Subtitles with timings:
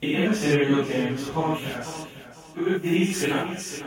[0.00, 2.06] The Immaterial Gamers Podcast
[2.56, 3.82] with these guys.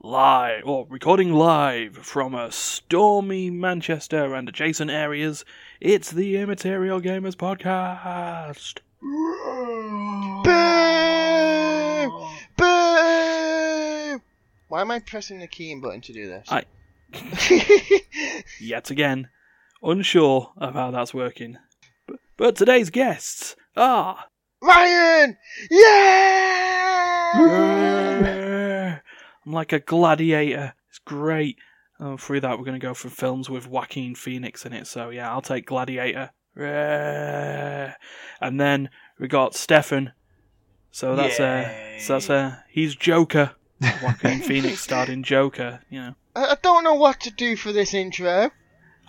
[0.00, 5.44] Live, or recording live from a stormy Manchester and adjacent areas,
[5.80, 8.78] it's the Immaterial Gamers Podcast.
[9.02, 10.42] Boo!
[12.56, 14.22] Boo!
[14.68, 16.48] Why am I pressing the keying button to do this?
[16.48, 16.64] I-
[18.60, 19.28] Yet again,
[19.82, 21.58] unsure of how that's working.
[22.06, 24.24] But, but today's guests are.
[24.66, 25.36] Ryan!
[25.70, 26.96] Yeah!
[29.46, 30.74] I'm like a gladiator.
[30.88, 31.56] It's great.
[31.98, 34.86] Oh, through that, we're going to go for films with Joaquin Phoenix in it.
[34.86, 36.30] So, yeah, I'll take Gladiator.
[36.56, 40.12] And then we got Stefan.
[40.90, 43.52] So that's uh, so that's uh, he's Joker.
[44.02, 45.80] Joaquin Phoenix starred in Joker.
[45.90, 48.50] You know, I don't know what to do for this intro.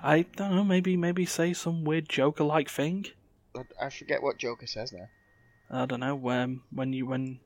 [0.03, 0.66] I don't know.
[0.66, 3.05] Maybe maybe say some weird Joker-like thing.
[3.81, 5.08] I forget what Joker says now.
[5.70, 6.30] I don't know.
[6.30, 7.39] Um, when you when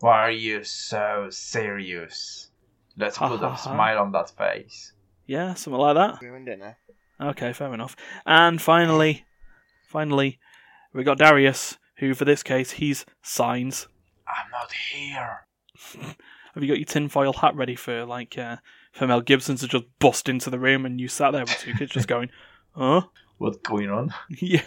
[0.00, 2.50] Why are you so serious?
[2.96, 3.56] Let's Ha, put ha, a ha.
[3.56, 4.92] smile on that face.
[5.26, 6.22] yeah, something like that.
[6.22, 6.76] Ruined it now.
[7.20, 7.96] Okay, fair enough.
[8.26, 9.24] And finally,
[9.86, 10.38] finally,
[10.92, 13.88] we got Dariusz, who for this case he's signs.
[14.26, 15.46] I'm not here.
[16.54, 18.56] Have you got your tinfoil hat ready for like uh,
[18.92, 21.74] for Mel Gibson to just bust into the room and you sat there with two
[21.74, 22.30] kids just going,
[22.72, 23.02] huh?
[23.38, 24.12] What's going on?
[24.40, 24.62] yeah,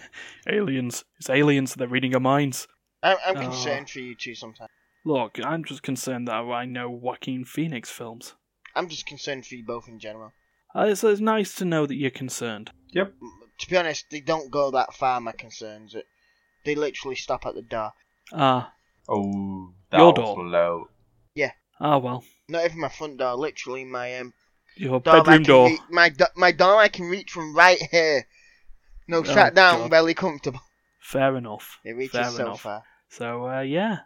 [0.47, 1.03] aliens.
[1.17, 1.75] It's aliens.
[1.75, 2.67] They're reading our minds.
[3.03, 3.41] I'm, I'm Oh.
[3.41, 4.69] concerned for you two sometimes.
[5.03, 8.35] Look, I'm just concerned that I know Joaquin Phoenix films.
[8.75, 10.31] I'm just concerned for you both in general.
[10.75, 12.71] Uh, it's, it's nice to know that you're concerned.
[12.93, 13.13] Yep.
[13.59, 15.95] To be honest, they don't go that far, my concerns.
[15.95, 16.05] It,
[16.63, 17.91] they literally stop at the door.
[18.31, 18.73] Ah,
[19.09, 20.45] Oh, that Your was door.
[20.45, 20.89] low.
[21.35, 21.51] Yeah.
[21.79, 22.23] Ah well.
[22.47, 24.33] Not even my front door, literally my um,
[24.77, 25.67] Your door I bedroom can door.
[25.69, 28.27] rea- my, do- my door I can reach from right here.
[29.07, 29.89] No, Oh, sat down, God.
[29.91, 30.61] barely comfortable.
[31.01, 31.79] Fair enough.
[31.83, 32.61] It reaches Fair so enough.
[32.61, 32.83] far.
[33.11, 33.99] So uh, yeah,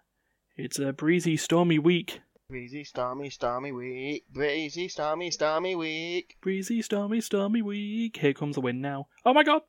[0.57, 2.21] it's a breezy, stormy week.
[2.49, 4.25] Breezy, stormy, stormy week.
[4.33, 6.37] Breezy, stormy, stormy week.
[6.41, 8.17] Breezy, stormy, stormy week.
[8.17, 9.07] Here comes the wind now.
[9.23, 9.61] Oh my god.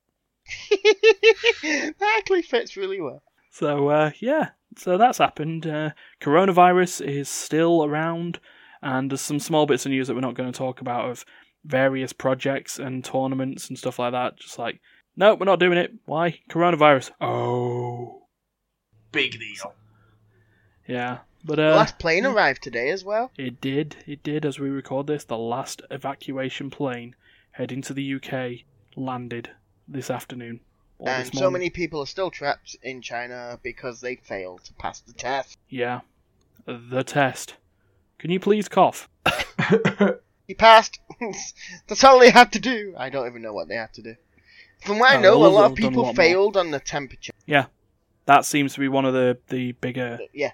[0.70, 3.22] that actually fits really well.
[3.50, 5.66] So uh, yeah, so that's happened.
[5.66, 5.90] Uh,
[6.22, 8.40] coronavirus is still around,
[8.80, 11.26] and there's some small bits of news that we're not going to talk about of
[11.62, 14.38] various projects and tournaments and stuff like that.
[14.38, 14.80] Just like,
[15.14, 15.92] no, we're not doing it.
[16.06, 16.40] Why?
[16.48, 17.10] Coronavirus.
[17.20, 18.25] Oh,
[19.16, 19.74] Big deal.
[20.86, 21.18] yeah.
[21.44, 23.30] But The uh, last plane arrived today as well.
[23.38, 23.96] it did.
[24.06, 24.44] It did.
[24.44, 27.14] As we record this, the last evacuation plane
[27.52, 28.64] heading to the UK
[28.96, 29.50] landed
[29.88, 30.60] this afternoon.
[30.98, 34.74] or And this so many people are still trapped in China because they failed to
[34.74, 35.56] pass the test.
[35.68, 36.00] Yeah,
[36.66, 37.54] the test.
[38.18, 39.08] Can you please cough?
[40.48, 41.00] He passed.
[41.88, 42.94] That's all they had to do.
[42.96, 44.14] I don't even know what they had to do.
[44.84, 46.24] From what I Oh, know, a lot of people lot more.
[46.24, 47.32] failed on the temperature.
[48.26, 50.52] That seems to be one of the the bigger Yeah.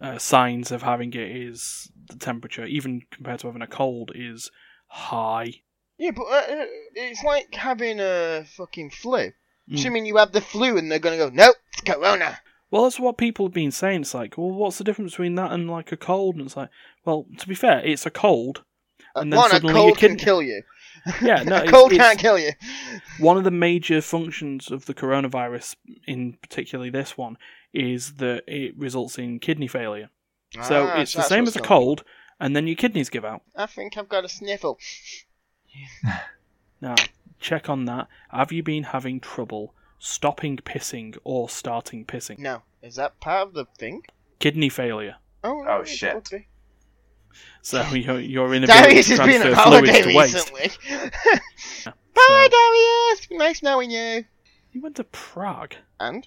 [0.00, 4.50] uh, signs of having it is the temperature, even compared to having a cold, is
[4.88, 5.62] high.
[5.98, 6.64] Yeah, but uh, uh,
[6.94, 9.32] it's like having a fucking flu.
[9.70, 9.74] Mm.
[9.74, 12.38] Assuming you have the flu and they're gonna go, nope, it's corona.
[12.70, 14.02] Well, that's what people have been saying.
[14.02, 16.36] It's like, well, what's the difference between that and like a cold?
[16.36, 16.70] And it's like,
[17.04, 18.62] well, to be fair, it's a cold.
[19.14, 20.62] Uh, And then One, a suddenly cold your can kill you.
[21.22, 22.52] Yeah, no, cold it's- can't kill you.
[23.18, 27.36] One of the major functions of the coronavirus, in particularly this one,
[27.72, 30.10] is that it results in kidney failure.
[30.64, 31.68] So Ah, it's the same as a going on.
[31.68, 32.04] cold,
[32.40, 33.42] and then your kidneys give out.
[33.56, 34.78] I think I've got a sniffle.
[36.80, 36.96] Now,
[37.38, 38.08] check on that.
[38.30, 42.38] Have you been having trouble stopping pissing or starting pissing?
[42.38, 44.02] No, is that part of the thing?
[44.38, 45.16] Kidney failure.
[45.44, 46.12] Oh, Oh, it shit.
[46.14, 46.48] could be.
[47.62, 50.34] So your your inability Dariusz to has been transfer on fluids holiday to waste.
[50.52, 50.70] recently.
[51.56, 53.38] So, Bye, Dariusz.
[53.38, 54.24] Nice knowing you.
[54.72, 55.74] you went to Prague.
[55.98, 56.26] And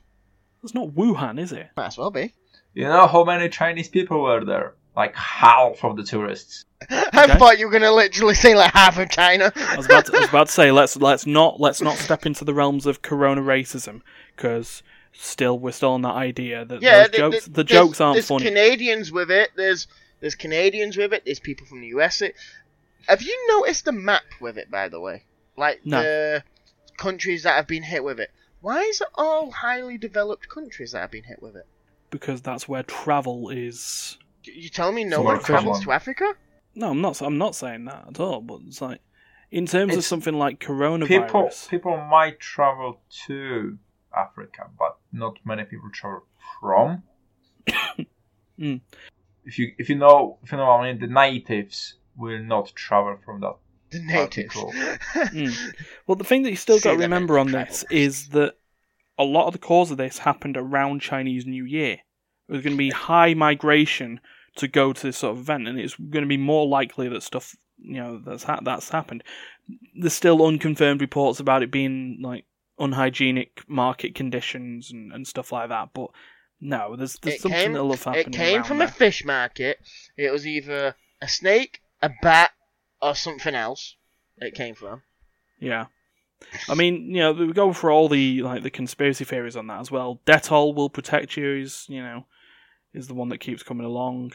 [0.62, 1.70] That's not Wuhan, is it?
[1.78, 2.34] might as well be.
[2.74, 4.74] You know how many Chinese people were there?
[4.96, 6.66] Like half of the tourists.
[6.90, 7.38] I Okay.
[7.38, 9.52] thought you were gonna literally say like half of China.
[9.56, 12.26] I was about to, I was about to say let's let's not let's not step
[12.26, 14.02] into the realms of corona racism
[14.36, 17.70] because still we're still on that idea that yeah, those th- jokes th- the there's-
[17.88, 18.46] jokes aren't there's funny.
[18.46, 19.50] Canadians with it.
[19.56, 19.88] There's
[20.24, 21.24] there's Canadians with it.
[21.26, 22.22] There's people from the US.
[22.22, 22.36] It.
[23.08, 25.26] Have you noticed the map with it, by the way?
[25.58, 26.02] Like No.
[26.02, 26.44] the
[26.98, 28.32] countries that have been hit with it.
[28.62, 31.68] Why is it all highly developed countries that have been hit with it?
[32.14, 34.18] because that's where travel is.
[34.44, 36.36] You tell me no one travels to Africa?
[36.76, 37.20] No, I'm not.
[37.22, 38.40] I'm not saying that at all.
[38.40, 39.02] But it's like
[39.52, 41.08] in terms of something like coronavirus.
[41.08, 43.78] People people might travel to
[44.16, 46.24] Africa, but not many people travel
[46.62, 47.04] from.
[48.60, 48.82] Mm.
[49.46, 52.74] If you if you know if you know what I mean, the natives will not
[52.76, 53.56] travel from that.
[53.92, 54.56] The natives.
[55.14, 55.56] Mm.
[56.08, 57.98] Well, the thing that you still got to remember on meant this travel.
[57.98, 58.56] is that
[59.18, 62.00] a lot of the cause of this happened around Chinese New Year.
[62.48, 64.20] There's going to be high migration
[64.56, 67.24] to go to this sort of event, and it's going to be more likely that
[67.24, 69.24] stuff you know that's ha- that's happened.
[69.96, 72.46] There's still unconfirmed reports about it being like
[72.80, 76.10] unhygienic market conditions and, and stuff like that, but
[76.64, 78.34] no, there's there's It something came, that'll have happened.
[78.34, 78.88] it came from there.
[78.88, 79.78] a fish market.
[80.18, 82.52] It was either a snake, a bat,
[83.02, 83.96] or something else.
[84.38, 85.02] It came from.
[85.60, 85.86] Yeah.
[86.68, 89.80] I mean, you know, we go for all the like the conspiracy theories on that
[89.80, 90.20] as well.
[90.26, 92.26] Dettol will protect you is, you know,
[92.94, 94.34] is the one that keeps coming along.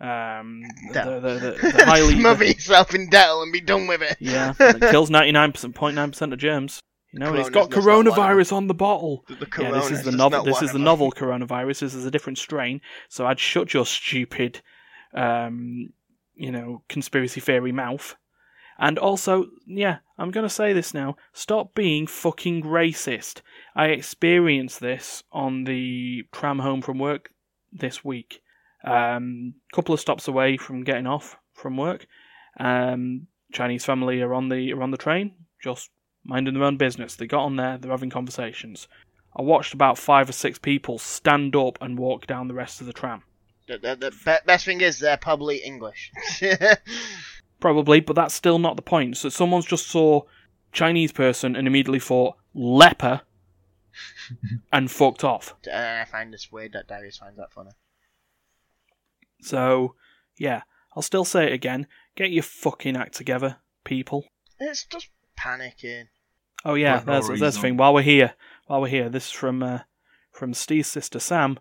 [0.00, 4.16] Um, the, the, the, the highly Smother yourself in Dettol and be done with it.
[4.20, 6.80] yeah, it kills ninety nine percent point nine percent of germs.
[7.12, 9.24] You know, it's got Corona's not one of coronavirus on the bottle.
[9.28, 10.44] The, the Yeah, this is the novel.
[10.44, 11.80] This is the novel coronavirus.
[11.80, 12.80] This is a different strain.
[13.08, 14.60] So I'd shut your stupid,
[15.14, 15.90] um,
[16.34, 18.16] you know, conspiracy theory mouth.
[18.78, 21.16] And also, yeah, I'm gonna say this now.
[21.32, 23.40] Stop being fucking racist.
[23.74, 27.30] I experienced this on the tram home from work
[27.72, 28.42] this week.
[28.84, 32.06] Um, couple of stops away from getting off from work.
[32.60, 35.32] Um, Chinese family are on the are on the train,
[35.62, 35.90] just
[36.24, 37.16] minding their own business.
[37.16, 37.78] They got on there.
[37.78, 38.88] They're having conversations.
[39.36, 42.86] I watched about five or six people stand up and walk down the rest of
[42.86, 43.22] the tram.
[43.68, 46.10] The, the, the be- best thing is they're probably English.
[47.60, 49.16] Probably, but that's still not the point.
[49.16, 50.22] So someone's just saw
[50.72, 53.22] Chinese person and immediately thought leper
[54.72, 55.54] and fucked off.
[55.66, 57.70] Uh, I find this weird that Dariusz finds that funny.
[59.42, 59.96] So
[60.38, 60.62] yeah,
[60.94, 61.86] I'll still say it again.
[62.16, 64.24] Get your fucking act together, people.
[64.60, 66.04] It's just panicking.
[66.64, 67.76] Oh yeah, For no there's there's the thing.
[67.76, 68.34] While we're here,
[68.66, 69.80] while we're here, this is from uh,
[70.32, 71.58] from Steve's sister Sam.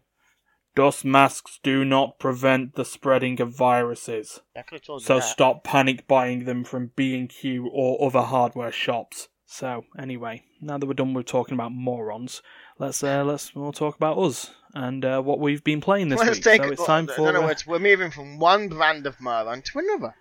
[0.76, 4.42] Dust masks do not prevent the spreading of viruses.
[4.56, 5.24] I could have told you So that.
[5.24, 9.28] stop panic buying them from B&Q or other hardware shops.
[9.48, 12.44] So anyway, now that we're done with talking about morons,
[12.78, 16.36] let's uh, let's we'll talk about us and uh, what we've been playing this Let's
[16.38, 16.44] week.
[16.44, 19.20] take so it's time In for other uh, words, we're moving from one brand of
[19.20, 20.14] moron to another.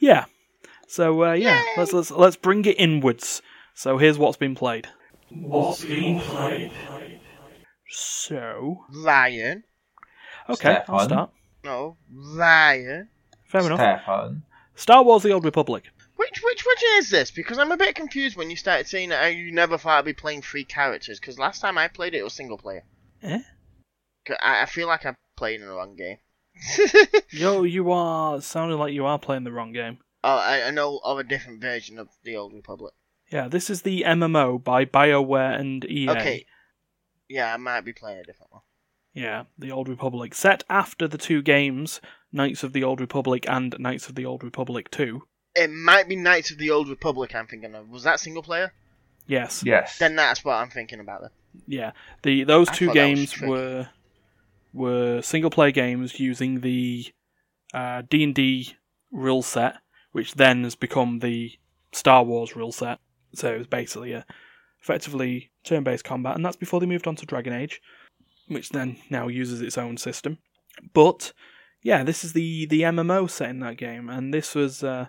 [0.00, 0.26] yeah.
[0.88, 1.64] So uh, yeah, Yay!
[1.76, 3.42] let's let's let's bring it inwards.
[3.74, 4.88] So here's what's been played.
[5.30, 6.70] What's being played?
[7.88, 9.64] So Ryan.
[10.48, 11.04] okay, I'll Stefan.
[11.08, 11.30] start.
[11.64, 13.08] No, Ryan.
[13.44, 13.78] Fair enough.
[13.78, 14.42] Stefan.
[14.74, 15.84] Star Wars: The Old Republic.
[16.16, 17.30] Which which which is this?
[17.30, 20.12] Because I'm a bit confused when you started saying that you never thought I'd be
[20.12, 21.18] playing three characters.
[21.20, 22.84] Because last time I played it, it was single player.
[23.22, 23.40] Eh?
[24.26, 26.16] 'Cause I, I feel like I'm playing in the wrong game.
[27.30, 29.98] Yo, you are sounding like you are playing the wrong game.
[30.24, 32.94] Oh, I, I know of a different version of the Old Republic.
[33.30, 36.10] Yeah, this is the MMO by BioWare and EA.
[36.10, 36.46] Okay.
[37.28, 38.62] Yeah, I might be playing a different one.
[39.12, 40.34] Yeah, the Old Republic.
[40.34, 42.00] Set after the two games,
[42.32, 45.22] Knights of the Old Republic and Knights of the Old Republic 2.
[45.54, 47.34] It might be Knights of the Old Republic.
[47.34, 47.88] I'm thinking of.
[47.88, 48.72] Was that single player?
[49.26, 49.62] Yes.
[49.64, 49.98] Yes.
[49.98, 51.22] Then that's what I'm thinking about.
[51.22, 51.30] Then.
[51.68, 51.92] Yeah.
[52.22, 53.88] The those I two thought that was games were
[54.72, 57.06] were single player games using the
[57.72, 58.74] uh, D&D
[59.12, 59.76] rule set,
[60.14, 61.50] which then has become the
[61.90, 63.00] Star Wars rule set.
[63.34, 64.24] So it was basically a
[64.80, 67.82] effectively turn-based combat, and that's before they moved on to Dragon Age,
[68.46, 70.38] which then now uses its own system.
[70.92, 71.32] But
[71.82, 75.08] yeah, this is the the MMO set in that game, and this was uh,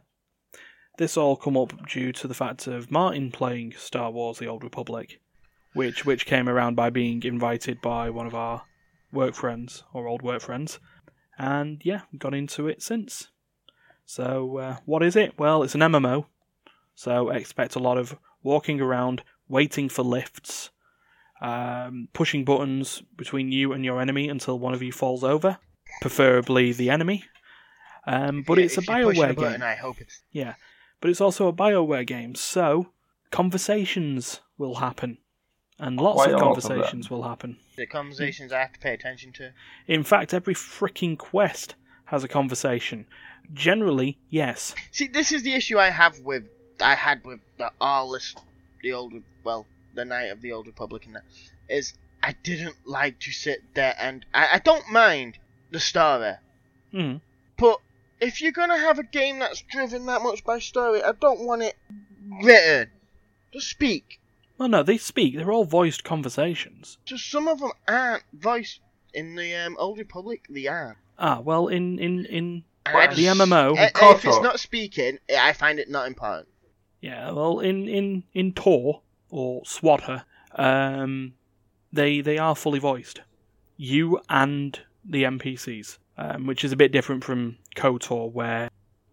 [0.98, 4.64] this all come up due to the fact of Martin playing Star Wars: The Old
[4.64, 5.22] Republic,
[5.74, 8.64] which which came around by being invited by one of our
[9.12, 10.80] work friends or old work friends,
[11.38, 13.30] and yeah, got into it since.
[14.06, 15.34] So uh, what is it?
[15.38, 16.26] Well, it's an MMO,
[16.94, 20.70] so expect a lot of walking around, waiting for lifts,
[21.42, 25.58] um, pushing buttons between you and your enemy until one of you falls over,
[26.02, 27.24] preferably the enemy.
[28.08, 29.64] Um, but Yeah, it's a if you push the Bioware button, game.
[29.64, 30.22] I hope it's.
[30.32, 30.54] Yeah,
[31.02, 32.92] but it's also a Bioware game, so
[33.32, 35.18] conversations will happen,
[35.80, 36.72] and lots Quite of a lot of them.
[36.72, 37.58] conversations will happen.
[37.76, 39.52] The conversations I have to pay attention to.
[39.88, 41.74] In fact, every freaking quest
[42.06, 43.08] has a conversation.
[43.54, 44.74] Generally, yes.
[44.92, 46.44] See, this is the issue I have with
[46.82, 48.36] I had with the Arliss,
[48.84, 51.24] the old well, the Knight of the Old Republic, and that
[51.70, 55.38] is I didn't like to sit there and I, I don't mind
[55.72, 56.34] the story,
[56.94, 57.22] Mm.
[57.58, 57.80] but
[58.22, 61.64] if you're gonna have a game that's driven that much by story, I don't want
[61.64, 61.76] it
[62.44, 62.90] written.
[63.54, 64.20] Just speak.
[64.58, 65.36] Well, no, they speak.
[65.36, 66.98] They're all voiced conversations.
[67.06, 68.80] Just some of them aren't voiced
[69.14, 70.46] in the um, Old Republic.
[70.50, 70.98] They are.
[71.20, 72.64] Ah, well, in in in
[72.94, 76.48] Well, the MMO, I- if it's not speaking, I find it not important.
[77.02, 80.24] yeah, well, in in in Tor or SWTOR,
[80.56, 81.34] um,
[81.92, 83.22] they they are fully voiced.
[83.78, 88.70] You and the NPCs, um, which is a bit different from KOTOR, where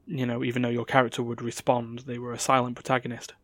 [0.07, 3.35] you know even though your character would respond, they were a silent protagonist.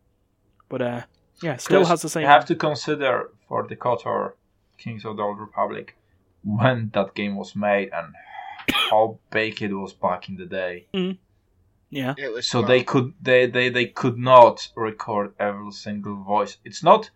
[0.69, 1.01] But uh,
[1.41, 2.21] yeah, still has the same.
[2.21, 4.33] You have to consider for the KOTOR
[4.77, 5.95] Kings of the Old Republic
[6.43, 8.13] when that game was made and
[8.71, 10.87] how big it was back in the day.
[11.89, 12.13] Yeah.
[12.17, 12.67] It was So smart.
[12.69, 16.57] they could they, they, they could not record every single voice.
[16.63, 17.09] It's not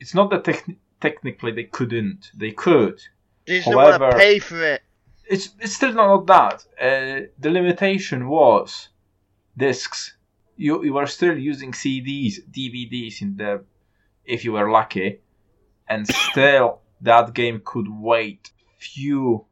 [0.00, 2.30] it's not that techni- technically they couldn't.
[2.34, 3.00] They could.
[3.46, 4.82] They just don't want however- to pay for it.
[5.26, 6.66] It's it's still not that.
[6.80, 8.88] Uh, the limitation was
[9.56, 10.16] discs.
[10.56, 13.64] You you were still using CDs, DVDs in the
[14.24, 15.20] if you were lucky,
[15.88, 19.46] and still that game could wait few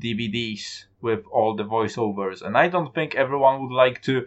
[0.00, 2.42] DVDs with all the voiceovers.
[2.42, 4.26] And I don't think everyone would like to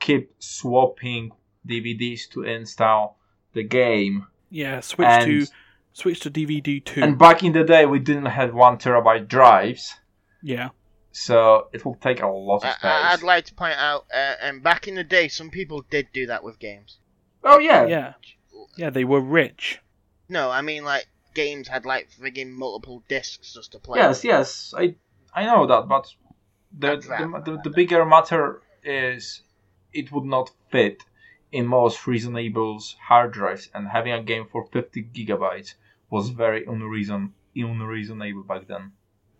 [0.00, 1.32] keep swapping
[1.66, 3.18] DVDs to install
[3.52, 4.26] the game.
[4.50, 4.80] Yeah.
[4.80, 5.46] Switch And- to
[5.92, 7.02] switch to DVD two.
[7.02, 9.94] And back in the day, we didn't have one terabyte drives,
[10.42, 10.68] yeah.
[11.10, 12.84] so it will take a lot of I, space.
[12.84, 16.08] I- I'd like to point out, uh, and back in the day, some people did
[16.12, 16.98] do that with games.
[17.42, 18.12] oh yeah, Yeah.
[18.76, 18.90] Yeah.
[18.90, 19.80] They were rich.
[20.28, 23.98] No, I mean like games had like frigging multiple discs just to play.
[23.98, 24.96] Yes, yes, I
[25.36, 26.06] I know that, but
[26.76, 29.42] the I'd the, the, the bigger matter is
[29.92, 31.02] it would not fit
[31.52, 35.74] in most reasonable hard drives, and having a game for 50 gigabytes
[36.10, 38.92] was very unreason unreasonable back then.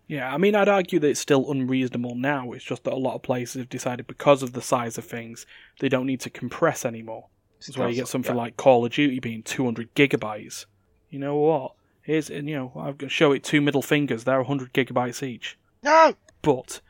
[0.07, 2.53] Yeah, I mean, I'd argue that it's still unreasonable now.
[2.53, 5.45] It's just that a lot of places have decided because of the size of things,
[5.79, 7.27] they don't need to compress anymore.
[7.59, 8.41] That's why you get something Yeah.
[8.41, 10.65] like Call of Duty being 200 gigabytes.
[11.09, 11.73] You know what?
[12.03, 14.23] Here's, and, you know, I'm going to show it two middle fingers.
[14.23, 15.57] They're 100 gigabytes each.
[15.83, 16.13] No.
[16.41, 16.81] But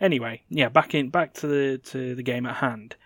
[0.00, 2.96] anyway, yeah, back in back to the to the game at hand.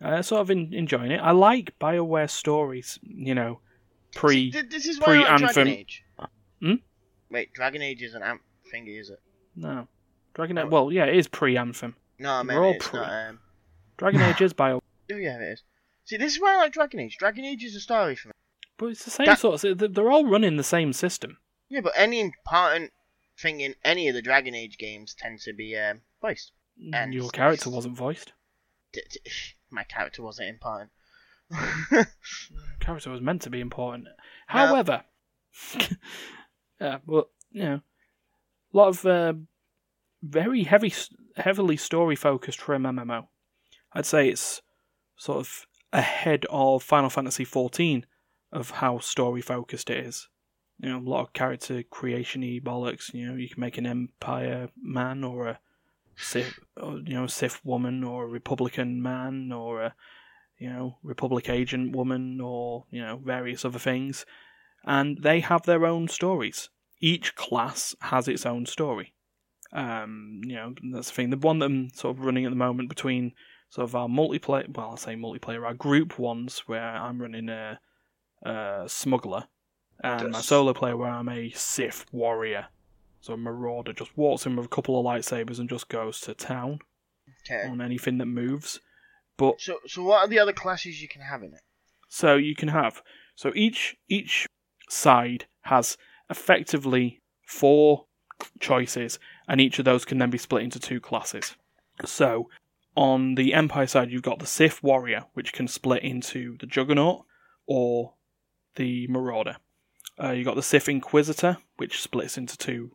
[0.00, 1.20] Uh, sort of in, enjoying it.
[1.20, 2.98] I like Bioware stories.
[3.02, 3.60] You know,
[4.14, 4.50] pre.
[4.50, 5.52] See, this is why like pre-Anthem.
[5.54, 6.04] Dragon Age.
[6.60, 6.74] Hmm?
[7.30, 9.20] Wait, Dragon Age is an amp thingy, is it?
[9.54, 9.86] No,
[10.34, 10.68] Dragon Age.
[10.68, 11.96] Well, yeah, it is pre Anthem.
[12.18, 13.28] No, I all it's pre- not.
[13.28, 13.38] Um...
[13.96, 14.82] Dragon Age is Bio,
[15.12, 15.62] Oh yeah, it is.
[16.04, 17.16] See, this is why I like Dragon Age.
[17.18, 18.32] Dragon Age is a story for me.
[18.76, 19.62] but it's the same That- sort.
[19.64, 21.38] Of, they're all running the same system.
[21.68, 22.92] Yeah, but any important
[23.42, 26.52] thing in any of the Dragon Age games tends to be um, voiced.
[26.92, 28.32] And Your character wasn't voiced.
[28.92, 29.20] D- d-
[29.70, 30.90] My character wasn't important.
[32.80, 34.04] Character was meant to be important.
[34.04, 34.10] No.
[34.46, 35.02] However,
[36.80, 37.80] yeah, well, you know,
[38.72, 39.34] a lot of uh,
[40.22, 40.92] very heavy,
[41.36, 43.26] heavily story focused for an MMO.
[43.92, 44.62] I'd say it's
[45.16, 48.04] sort of ahead of Final Fantasy XIV
[48.50, 50.28] of how story focused it is.
[50.82, 53.14] You know, a lot of character creation-y bollocks.
[53.14, 55.60] You know, you can make an Empire man or a
[56.16, 59.94] Sith, or, you know, Sith woman or a Republican man or a
[60.62, 64.24] you know, Republic agent woman or, you know, various other things.
[64.84, 66.68] And they have their own stories.
[67.00, 69.12] Each class has its own story.
[69.72, 71.30] Um, you know, that's the thing.
[71.30, 73.32] The one that I'm sort of running at the moment between
[73.70, 77.80] sort of our multiplayer, well, I'll say multiplayer, our group ones where I'm running a,
[78.44, 79.48] a smuggler,
[80.02, 82.66] Um, and my solo player where I'm a Sith warrior.
[83.20, 86.34] So a marauder just walks in with a couple of lightsabers and just goes to
[86.34, 86.80] town
[87.46, 87.68] okay.
[87.68, 88.80] on anything that moves.
[89.36, 91.60] But So, so what are the other classes you can have in it?
[92.08, 93.02] So you can have
[93.34, 94.46] so each each
[94.88, 95.96] side has
[96.28, 98.06] effectively four
[98.60, 99.18] choices,
[99.48, 101.56] and each of those can then be split into two classes.
[102.04, 102.48] So
[102.96, 107.24] on the Empire side, you've got the Sith Warrior, which can split into the Juggernaut
[107.66, 108.14] or
[108.74, 109.56] the Marauder.
[110.22, 112.92] Uh, you've got the Sith Inquisitor, which splits into two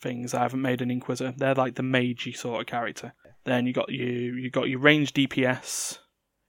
[0.00, 0.34] things.
[0.34, 3.12] I haven't made an Inquisitor; they're like the magey sort of character.
[3.44, 5.98] Then you got you you got your range DPS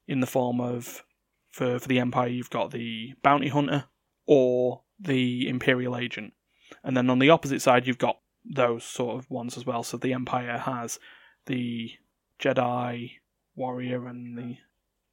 [0.07, 1.03] in the form of
[1.51, 3.85] for for the Empire, you've got the bounty hunter
[4.25, 6.33] or the Imperial agent,
[6.83, 9.83] and then on the opposite side, you've got those sort of ones as well.
[9.83, 10.99] So the Empire has
[11.47, 11.91] the
[12.39, 13.11] Jedi
[13.55, 14.57] warrior and the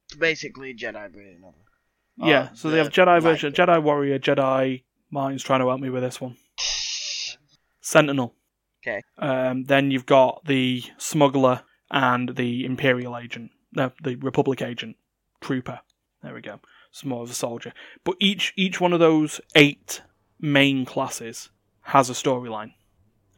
[0.05, 2.27] It's basically Jedi version of it.
[2.27, 2.49] yeah.
[2.51, 3.53] Oh, So they have Jedi version.
[3.53, 4.83] Jedi warrior, Jedi.
[5.13, 6.37] Mine's trying to help me with this one.
[7.81, 8.33] Sentinel.
[8.81, 9.03] Okay.
[9.19, 14.97] Um, then you've got the smuggler and the Imperial agent, no, the Republic agent,
[15.39, 15.81] trooper.
[16.23, 16.59] There we go.
[16.89, 17.73] It's more of a soldier.
[18.03, 20.01] But each each one of those eight
[20.39, 21.49] main classes
[21.81, 22.73] has a storyline,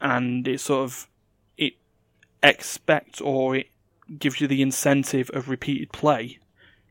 [0.00, 1.08] and it sort of
[1.58, 1.74] it
[2.42, 3.66] expects or it
[4.18, 6.38] gives you the incentive of repeated play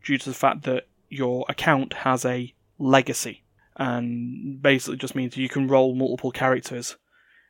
[0.03, 3.44] due to the fact that your account has a legacy,
[3.77, 6.97] and basically just means you can roll multiple characters,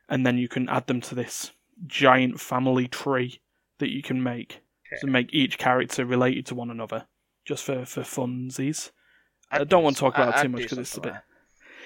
[0.08, 1.52] and then you can add them to this
[1.86, 3.40] giant family tree
[3.78, 4.62] that you can make
[5.00, 7.06] to make each character related to one another,
[7.44, 8.90] just for for funsies.
[9.50, 11.00] I I'd don't do want to talk about it I'd too much because it's a
[11.00, 11.14] bit.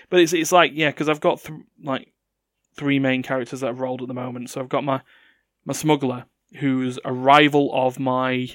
[0.09, 2.13] But it's it's like yeah, because I've got th- like
[2.77, 4.51] three main characters that I've rolled at the moment.
[4.51, 5.03] So I've got my
[5.65, 6.25] my smuggler,
[6.59, 8.49] who's a rival of my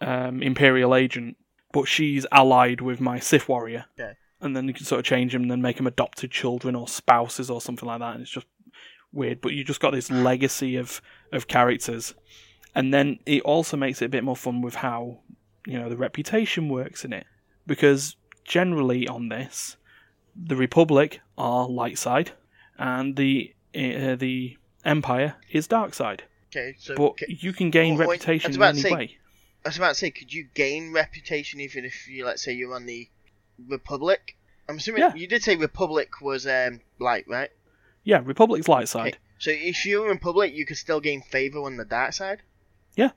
[0.00, 1.36] um, Imperial agent,
[1.72, 3.86] but she's allied with my Sith warrior.
[3.98, 4.12] Okay.
[4.40, 6.88] And then you can sort of change them and then make them adopted children or
[6.88, 8.14] spouses or something like that.
[8.14, 8.46] And it's just
[9.12, 11.00] weird, but you just got this legacy of
[11.32, 12.14] of characters,
[12.74, 15.18] and then it also makes it a bit more fun with how
[15.66, 17.26] you know the reputation works in it,
[17.66, 19.76] because generally on this,
[20.36, 22.32] the Republic are light side,
[22.78, 26.24] and the uh, the Empire is dark side.
[26.50, 29.16] Okay, so But ca- you can gain Well, reputation in any say- way.
[29.64, 32.74] I was about to say, could you gain reputation even if you, let's say, you're
[32.74, 33.08] on the
[33.68, 34.36] Republic?
[34.68, 35.14] I'm assuming Yeah.
[35.14, 37.50] you did say Republic was um light, right?
[38.04, 39.14] Yeah, Republic's light side.
[39.14, 39.18] Okay.
[39.38, 42.42] So if you're in Republic, you could still gain favor on the dark side.
[42.94, 43.10] Yeah.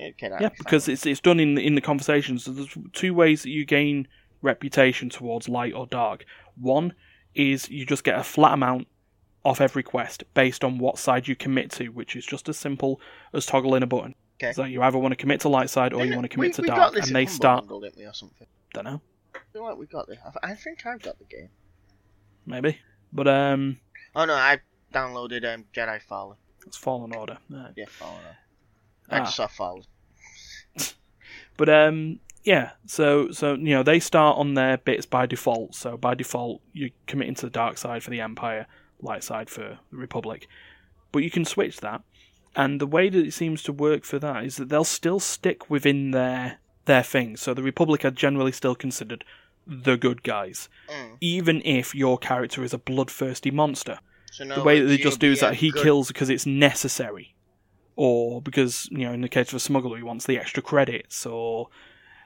[0.00, 2.44] Okay, Yeah, because it's it's done in the, in the conversations.
[2.44, 4.08] So there's two ways that you gain
[4.42, 6.24] reputation towards light or dark.
[6.60, 6.94] One
[7.34, 8.88] is you just get a flat amount
[9.44, 13.00] off every quest based on what side you commit to, which is just as simple
[13.32, 14.14] as toggling a button.
[14.42, 14.52] Okay.
[14.52, 16.64] So you either want to commit to light side or you want to commit we,
[16.64, 17.60] to dark, and they start.
[17.60, 18.46] Bundle, didn't we, or something?
[18.74, 19.00] Don't know,
[19.52, 20.18] feel like we got this.
[20.42, 21.48] I, I think I've got the game.
[22.46, 22.78] maybe,
[23.12, 23.78] but um,
[24.14, 24.60] Oh no, I
[24.92, 26.36] downloaded um, Jedi Fallen.
[26.66, 27.38] it's Fallen Order.
[27.50, 27.72] Right.
[27.76, 28.20] Yeah, Fallen.
[29.10, 29.24] I Ah.
[29.24, 29.84] just saw Fallen.
[31.56, 32.72] But um, yeah.
[32.86, 35.74] So so you know they start on their bits by default.
[35.74, 38.66] So by default, you're committing to the dark side for the Empire,
[39.00, 40.48] light side for the Republic.
[41.12, 42.02] But you can switch that,
[42.56, 45.68] and the way that it seems to work for that is that they'll still stick
[45.68, 47.36] within their their thing.
[47.36, 49.24] So the Republic are generally still considered
[49.66, 51.16] the good guys, Mm.
[51.20, 53.98] even if your character is a bloodthirsty monster
[54.32, 56.46] So no, the way that they just do is that he good- kills because it's
[56.46, 57.34] necessary,
[57.94, 61.24] or because you know, in the case of a smuggler, he wants the extra credits,
[61.26, 61.68] or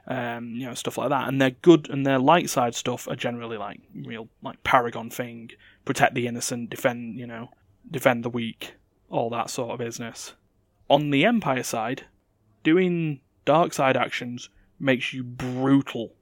[0.09, 1.27] um, you know, stuff like that.
[1.29, 5.51] And their good and their light side stuff are generally like real, like paragon thing,
[5.85, 7.51] protect the innocent, defend, you know,
[7.91, 8.75] defend the weak,
[9.11, 10.35] all that sort of business.
[10.89, 12.05] On the Empire side,
[12.63, 16.13] doing dark side actions makes you brutal.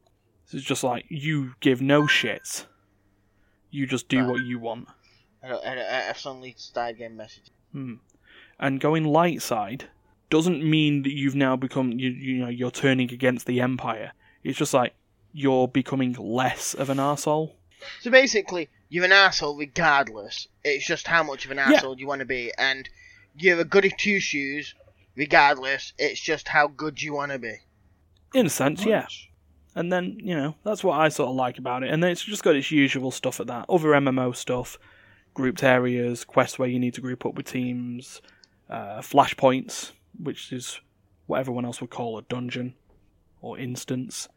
[0.53, 2.67] Is just like you give no shits.
[3.73, 4.29] You just do Right.
[4.29, 4.87] what you want.
[5.43, 7.51] I, don't, I, don't, I I've suddenly started getting messages.
[7.73, 7.95] Hmm.
[8.61, 9.87] And going light side
[10.31, 14.13] doesn't mean that you've now become you you know you're turning against the empire.
[14.45, 14.95] It's just like
[15.33, 17.57] you're becoming less of an asshole.
[18.01, 20.47] So basically, you're an asshole regardless.
[20.63, 21.73] It's just how much of an Yeah.
[21.73, 22.89] asshole you want to be, and
[23.37, 24.75] you're a goody two shoes
[25.17, 25.93] regardless.
[25.99, 27.55] It's just how good you want to be.
[28.35, 29.07] In a sense, yeah.
[29.77, 31.91] And then, you know, that's what I sort of like about it.
[31.91, 33.67] And then it's just got its usual stuff at that.
[33.69, 34.79] Other MMO stuff,
[35.35, 38.23] grouped areas, quests where you need to group up with teams,
[38.71, 40.81] uh, flashpoints, which is
[41.27, 42.75] what everyone else would call a dungeon
[43.41, 44.29] or instance.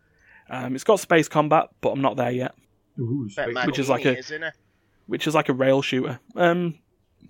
[0.49, 2.55] Um, it's got space combat, but I'm not there yet.
[2.99, 3.29] Ooh,
[3.65, 4.43] Which is like a- isn't
[5.05, 6.19] which is like a rail shooter.
[6.35, 6.79] Um,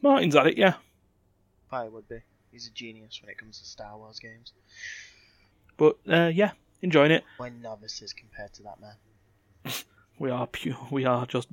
[0.01, 0.75] Martin's at it, yeah.
[1.69, 2.19] Probably would be.
[2.51, 4.53] He's a genius when it comes to Star Wars games.
[5.77, 7.23] But uh, yeah, enjoying it.
[7.39, 8.95] We're novices compared to that man.
[10.19, 10.75] We are pure.
[10.89, 11.47] We are just.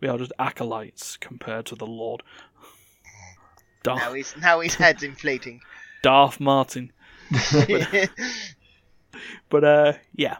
[0.00, 2.22] We are just acolytes compared to the Lord.
[3.86, 5.62] Now he's now his head's inflating.
[6.02, 6.92] Darth Martin.
[9.48, 10.36] But uh, yeah.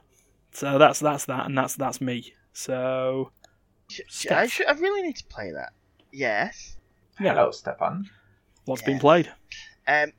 [0.52, 2.34] So that's that's that, and that's that's me.
[2.52, 3.30] So
[3.88, 4.38] Sh- sh- Steph.
[4.38, 4.66] I should.
[4.66, 5.72] I really need to play that.
[6.12, 6.76] Yes.
[7.20, 8.08] yeah, Hello, Stefan.
[8.66, 8.86] what's Yeah.
[8.88, 9.32] been played?
[9.86, 10.12] Um,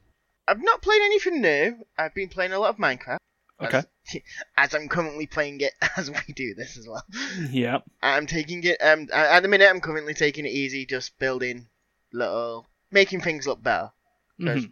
[0.48, 1.86] I've not played anything new.
[1.98, 3.18] I've been playing a lot of Minecraft.
[3.62, 3.78] Okay.
[3.78, 3.86] As,
[4.58, 7.04] as I'm currently playing it as we do this as well.
[7.50, 7.80] Yeah.
[8.02, 8.78] I'm taking it.
[8.82, 11.68] Um, at the minute, I'm currently taking it easy, just building
[12.12, 13.92] little, making things look better.
[14.40, 14.72] Mhm.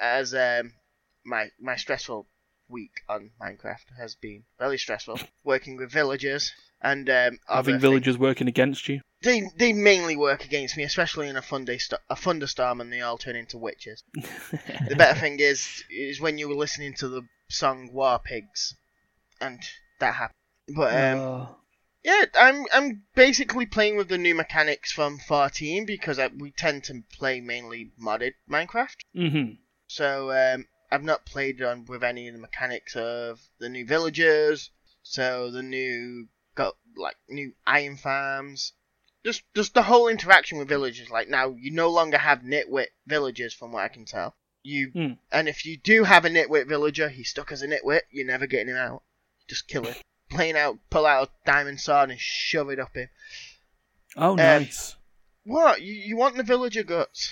[0.00, 0.72] As um,
[1.24, 2.26] my my stressful
[2.68, 6.52] week on Minecraft has been very stressful, working with villagers
[6.84, 7.82] and um, Having things.
[7.82, 9.00] villagers working against you.
[9.22, 11.76] They they mainly work against me, especially in a thunder
[12.10, 14.04] a thunderstorm, and they all turn into witches.
[14.14, 18.74] the better thing is is when you were listening to the song War Pigs,
[19.40, 19.58] and
[19.98, 20.38] that happened.
[20.76, 21.46] But um, Uh,
[22.04, 26.84] yeah, I'm I'm basically playing with the new mechanics from 14 because I, we tend
[26.84, 28.96] to play mainly modded Minecraft.
[29.16, 29.56] mhm.
[29.86, 34.70] So um, I've not played on with any of the mechanics of the new villagers.
[35.02, 38.72] So the new got like new iron farms.
[39.24, 41.10] Just just the whole interaction with villagers.
[41.10, 44.34] Like now you no longer have nitwit villagers from what I can tell.
[44.62, 45.12] You Hmm.
[45.32, 48.00] and if you do have a nitwit villager, he's stuck as a nitwit.
[48.10, 49.02] You're never getting him out.
[49.48, 49.94] Just kill him.
[50.30, 53.08] Plain out, pull out a diamond sword and shove it up him.
[54.16, 54.96] Oh, nice.
[55.44, 55.82] What?
[55.82, 57.30] You, you want the villager guts?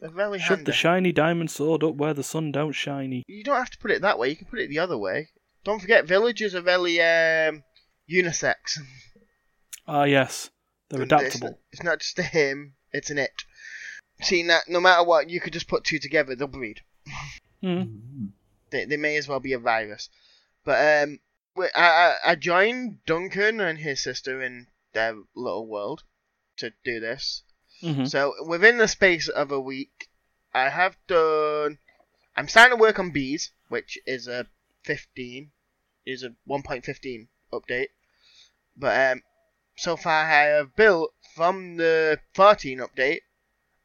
[0.00, 0.64] They're very Shove handy.
[0.64, 3.22] the shiny diamond sword up where the sun don't shiny.
[3.28, 4.30] you don't have to put it that way.
[4.30, 5.28] You can put it the other way.
[5.62, 7.62] Don't forget, villagers are very um,
[8.12, 8.78] unisex.
[9.86, 10.50] Ah, yes.
[10.88, 11.58] They're It's not, adaptable.
[11.72, 13.44] it's not just a him; it's an it.
[14.20, 16.80] See, that no matter what, you could just put two together; they'll breed.
[17.62, 18.30] Mm.
[18.70, 20.08] They, they may as well be a virus.
[20.64, 21.18] But um,
[21.74, 26.02] I I joined Duncan and his sister in their little world
[26.58, 27.42] to do this.
[27.80, 30.08] hmm So within the space of a week,
[30.54, 31.78] I have done.
[32.36, 34.46] I'm starting to work on bees, which is a
[34.84, 35.50] 15,
[36.06, 37.88] is a 1.15 update.
[38.76, 39.22] But um,
[39.76, 43.20] so far I have built from the 14 update.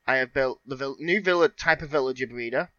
[0.06, 2.72] I have built the vil- new villa type of villager breeder,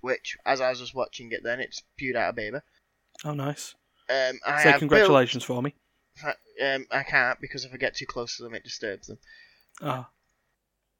[0.00, 2.58] which as I was just watching it, then it's spewed out a baby.
[3.24, 3.74] Oh, nice.
[4.08, 5.74] Um, I Say congratulations for me.
[6.62, 9.18] Um, I can't because if I get too close to them, it disturbs them.
[9.82, 10.10] Ah,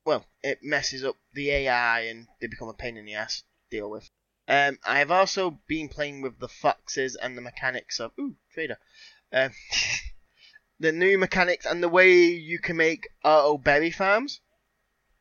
[0.07, 3.77] well, it messes up the AI and they become a pain in the ass to
[3.77, 4.09] deal with.
[4.49, 8.79] Um, I have also been playing with the foxes and the mechanics of ooh trader,
[9.33, 9.51] um,
[10.79, 14.41] the new mechanics and the way you can make auto berry farms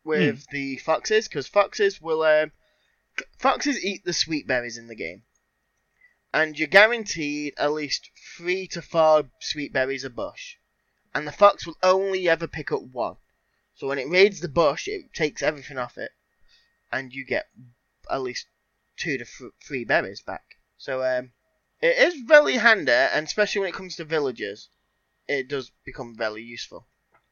[0.04, 2.52] with the foxes because foxes will um,
[3.39, 5.24] foxes eat the sweet berries in the game,
[6.34, 10.56] and you're guaranteed at least three to four sweet berries a bush,
[11.13, 13.15] and the fox will only ever pick up one.
[13.76, 16.12] So when it raids the bush, it takes everything off it,
[16.91, 17.48] and you get
[18.10, 18.48] at least
[18.98, 19.26] two to
[19.65, 20.44] three berries back.
[20.78, 21.32] So um,
[21.82, 24.70] it is really handy, and especially when it comes to villagers,
[25.27, 26.88] it does become very useful.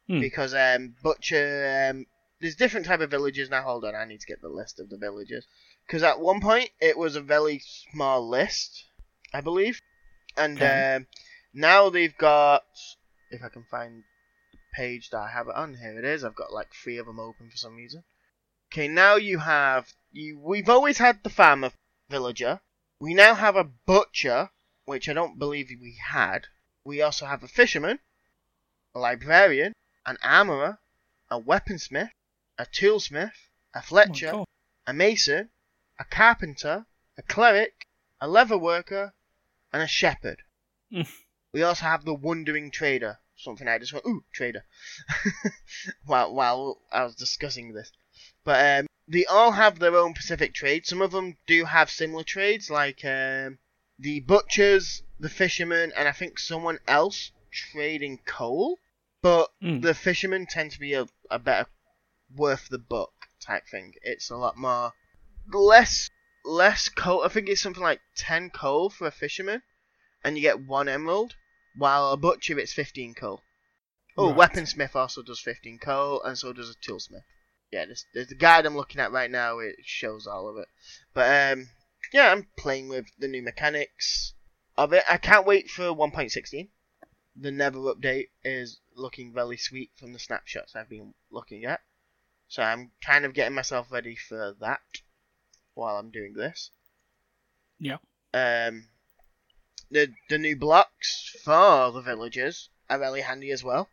[0.07, 0.19] Hmm.
[0.19, 2.05] Because um, butcher, um,
[2.41, 3.63] there's different type of villages now.
[3.63, 5.47] Hold on, I need to get the list of the villages
[5.87, 8.85] Because at one point it was a very small list,
[9.33, 9.79] I believe,
[10.35, 10.95] and Okay.
[10.95, 11.07] um,
[11.53, 12.63] now they've got.
[13.31, 14.03] If I can find
[14.73, 15.75] page that I have it on.
[15.75, 16.23] Here it is.
[16.23, 18.03] I've got like three of them open for some reason.
[18.71, 20.39] Okay, now you have you.
[20.39, 21.71] We've always had the farmer
[22.09, 22.59] villager.
[22.99, 24.49] We now have a butcher,
[24.85, 26.47] which I don't believe we had.
[26.85, 27.99] We also have a fisherman,
[28.93, 29.73] a librarian,
[30.05, 30.79] an armorer,
[31.29, 32.11] a weaponsmith,
[32.57, 33.33] a toolsmith,
[33.73, 34.45] a oh fletcher, God.
[34.85, 35.49] a mason,
[35.97, 36.85] a carpenter,
[37.17, 37.87] a cleric,
[38.19, 39.13] a leather worker,
[39.71, 40.43] and a shepherd.
[40.91, 41.09] Mm.
[41.53, 43.19] we also have the wandering trader.
[43.35, 44.65] Something I just went, ooh, trader.
[46.05, 47.91] while while I was discussing this,
[48.43, 50.89] but um, they all have their own specific trades.
[50.89, 53.57] Some of them do have similar trades, like um,
[53.97, 58.77] the butchers, the fishermen, and I think someone else trading coal.
[59.21, 59.81] But Mm.
[59.81, 61.69] the fishermen tend to be a, a better
[62.35, 63.93] worth the buck type thing.
[64.01, 64.91] It's a lot more
[65.47, 66.09] less
[66.43, 67.23] less coal.
[67.23, 69.61] I think it's something like ten coal for a fisherman,
[70.23, 71.35] and you get one emerald.
[71.75, 73.41] While a butcher, it's fifteen coal.
[74.17, 74.51] Oh, Right.
[74.51, 77.23] weaponsmith also does fifteen coal, and so does a toolsmith.
[77.71, 79.59] Yeah, there's, there's the guide I'm looking at right now.
[79.59, 80.67] It shows all of it.
[81.13, 81.69] But um,
[82.11, 84.33] yeah, I'm playing with the new mechanics
[84.77, 85.03] of it.
[85.09, 86.69] I can't wait for 1.16.
[87.35, 91.81] The Nether update is looking really sweet from the snapshots I've been looking at.
[92.47, 94.81] So I'm kind of getting myself ready for that
[95.73, 96.69] while I'm doing this.
[97.79, 97.97] Yeah.
[98.33, 98.87] Um,
[99.89, 103.89] the the new blocks for the villagers are really handy as well.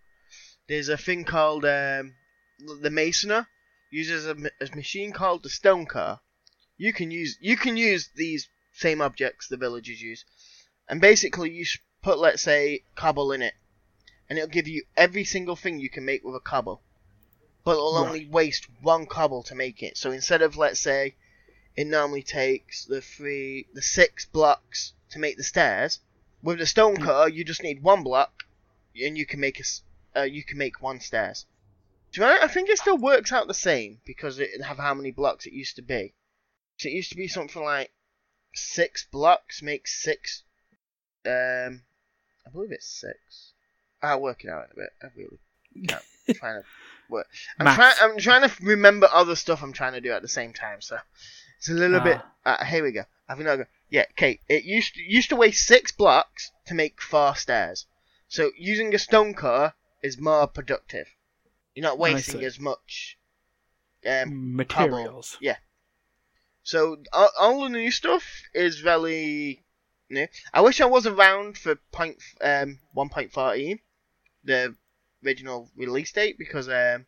[0.69, 2.14] There's a thing called um,
[2.59, 3.47] the masoner
[3.90, 6.21] uses a, a machine called the stonecutter.
[6.77, 10.25] You can use you can use these same objects the villagers use,
[10.90, 11.64] and basically you
[12.03, 13.55] put let's say cobble in it,
[14.29, 16.83] and it'll give you every single thing you can make with a cobble,
[17.64, 18.07] but it'll Right.
[18.07, 19.96] only waste one cobble to make it.
[19.96, 21.14] So instead of let's say
[21.76, 26.00] it normally takes the three the six blocks to make the stairs,
[26.42, 27.05] with the stone Mm.
[27.05, 28.42] car you just need one block,
[28.96, 31.46] and you can make a uh, you can make one stairs.
[32.12, 34.94] Do you know, I think it still works out the same because it have how
[34.94, 36.14] many blocks it used to be.
[36.79, 37.92] So it used to be something like
[38.57, 40.42] six blocks makes six.
[41.26, 41.83] Um,
[42.46, 43.52] I believe it's six.
[44.02, 44.90] I'll work it out in a bit.
[45.02, 45.38] I really
[45.87, 46.02] can't.
[46.28, 46.66] I'm trying to
[47.09, 47.26] work.
[47.59, 47.94] I'm trying.
[48.00, 50.80] I'm trying to remember other stuff I'm trying to do at the same time.
[50.80, 50.98] So
[51.59, 52.20] it's a little bit.
[52.44, 53.04] Uh, here we go.
[53.35, 53.64] Think I'll.
[53.90, 54.40] Yeah, okay.
[54.48, 57.87] It used to, used to weigh six blocks to make four stairs.
[58.28, 61.06] So using a stonecutter is more productive.
[61.74, 63.18] You're not wasting as much.
[64.06, 65.37] Um, Materials.
[65.40, 65.56] Yeah.
[66.62, 69.62] So all, all the new stuff is very
[70.53, 73.79] I wish I was around for point um 1.14,
[74.42, 74.77] the
[75.25, 77.07] original release date, because um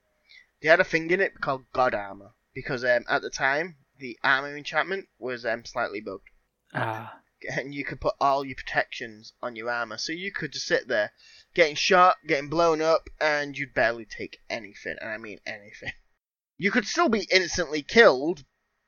[0.60, 2.32] they had a thing in it called God Armor.
[2.54, 6.30] Because um at the time the armor enchantment was um slightly bugged,
[6.72, 10.66] Ah, and you could put all your protections on your armor, so you could just
[10.66, 11.12] sit there,
[11.54, 15.92] getting shot, getting blown up, and you'd barely take anything, and I mean anything.
[16.56, 18.44] You could still be instantly killed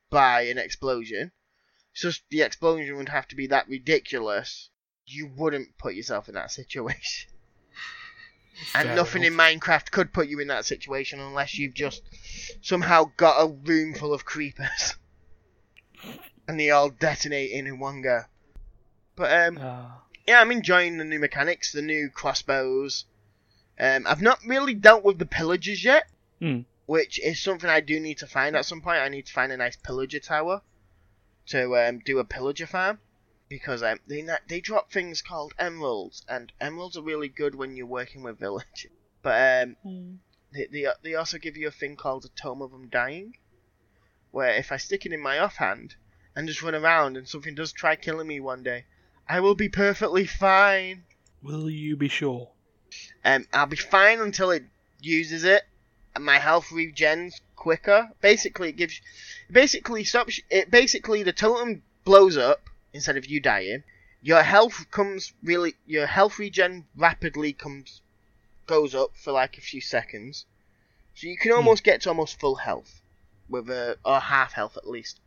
[0.08, 1.32] by an explosion.
[1.94, 4.70] Just the explosion would have to be that ridiculous.
[5.06, 7.30] You wouldn't put yourself in that situation.
[8.74, 9.34] And nothing in.
[9.34, 12.02] Minecraft could put you in that situation unless you've just
[12.62, 14.94] somehow got a room full of creepers.
[16.48, 18.22] and they all detonate in one go.
[19.16, 20.02] But um Ah.
[20.26, 23.04] yeah, I'm enjoying the new mechanics, the new crossbows.
[23.78, 26.04] Um, I've not really dealt with the pillagers yet,
[26.40, 26.60] Hmm.
[26.86, 28.98] which is something I do need to find at some point.
[28.98, 30.62] I need to find a nice pillager tower
[31.46, 32.98] to um, do a pillager farm
[33.48, 37.76] because um, they na- they drop things called emeralds, and emeralds are really good when
[37.76, 38.86] you're working with village.
[39.22, 39.76] But um,
[40.52, 43.38] they, they they also give you a thing called a totem of undying,
[44.30, 45.96] where if I stick it in my offhand
[46.36, 48.84] and just run around and something does try killing me one day,
[49.26, 51.04] I will be perfectly fine.
[51.42, 52.50] Will you be sure?
[53.24, 54.64] Um, I'll be fine until it
[55.00, 55.73] uses it, and
[56.20, 58.10] my health regens quicker.
[58.20, 59.00] Basically, it gives,
[59.50, 60.40] basically stops.
[60.50, 62.60] It basically the totem blows up
[62.92, 63.82] instead of you dying.
[64.22, 68.00] Your health comes really, your health regen rapidly comes,
[68.66, 70.46] goes up for like a few seconds,
[71.14, 71.58] so you can hmm.
[71.58, 73.02] almost get to almost full health,
[73.48, 75.20] with a or half health at least.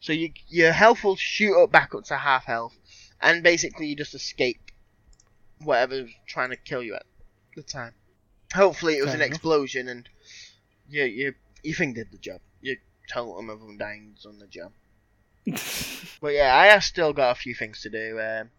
[0.00, 2.76] So you, your health will shoot up back up to half health,
[3.20, 4.60] and basically you just escape
[5.62, 7.06] whatever's trying to kill you at
[7.54, 7.94] the time.
[8.54, 9.34] Hopefully it was Fair an enough.
[9.34, 10.08] explosion and
[10.88, 12.40] you you you thing did the job.
[12.60, 12.76] Your
[13.12, 14.72] totem of undying's on the job.
[16.20, 18.18] But yeah, I have still got a few things to do.
[18.20, 18.50] Um,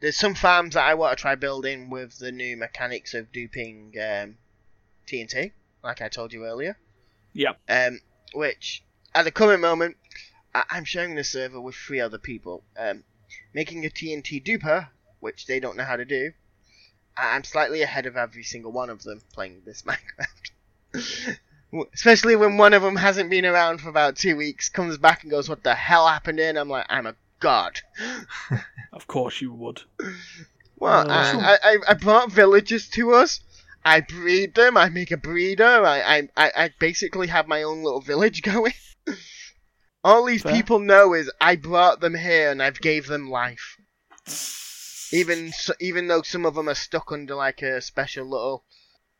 [0.00, 3.92] there's some farms that I want to try building with the new mechanics of duping
[3.98, 4.36] um,
[5.06, 5.52] TNT,
[5.84, 6.76] like I told you earlier.
[7.34, 7.58] Yep.
[7.68, 8.00] Um,
[8.34, 8.82] which
[9.14, 9.96] at the current moment,
[10.54, 12.64] I- I'm sharing the server with three other people.
[12.76, 13.04] Um,
[13.54, 14.88] making a TNT duper,
[15.20, 16.32] which they don't know how to do.
[17.16, 19.82] I- I'm slightly ahead of every single one of them playing this
[20.94, 21.38] Minecraft.
[21.94, 25.30] Especially when one of them hasn't been around for about two weeks, comes back and
[25.30, 27.80] goes, "What the hell happened?" In I'm like, "I'm a god."
[28.92, 29.80] Of course you would.
[30.76, 33.40] Well, Uh, I, I, I brought villagers to us.
[33.84, 34.76] I breed them.
[34.76, 35.64] I make a breeder.
[35.86, 38.74] I, I, I, basically have my own little village going.
[40.04, 40.52] All these Fair.
[40.52, 43.78] people know is I brought them here and I've gave them life.
[45.12, 48.64] Even even though some of them are stuck under like a special little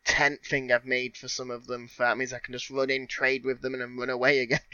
[0.05, 1.89] tent thing I've made for some of them.
[1.89, 4.41] For that means I can just run in, trade with them, and then run away
[4.41, 4.61] again.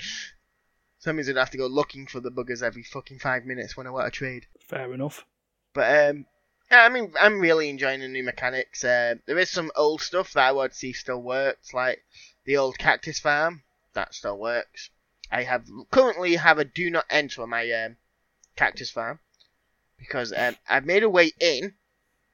[1.01, 3.77] So that means I'd have to go looking for the buggers every fucking five minutes
[3.77, 4.47] when I want to trade.
[4.59, 5.25] Fair enough.
[5.73, 6.27] But um,
[6.73, 8.83] yeah, I mean, I'm really enjoying the new mechanics.
[8.83, 12.03] Uh, there is some old stuff that I would see still works, like
[12.47, 13.62] the old cactus farm.
[13.95, 14.91] That still works.
[15.31, 17.97] I have currently have a do not enter on my um,
[18.57, 19.21] cactus farm
[19.99, 21.75] because um, I've made a way in.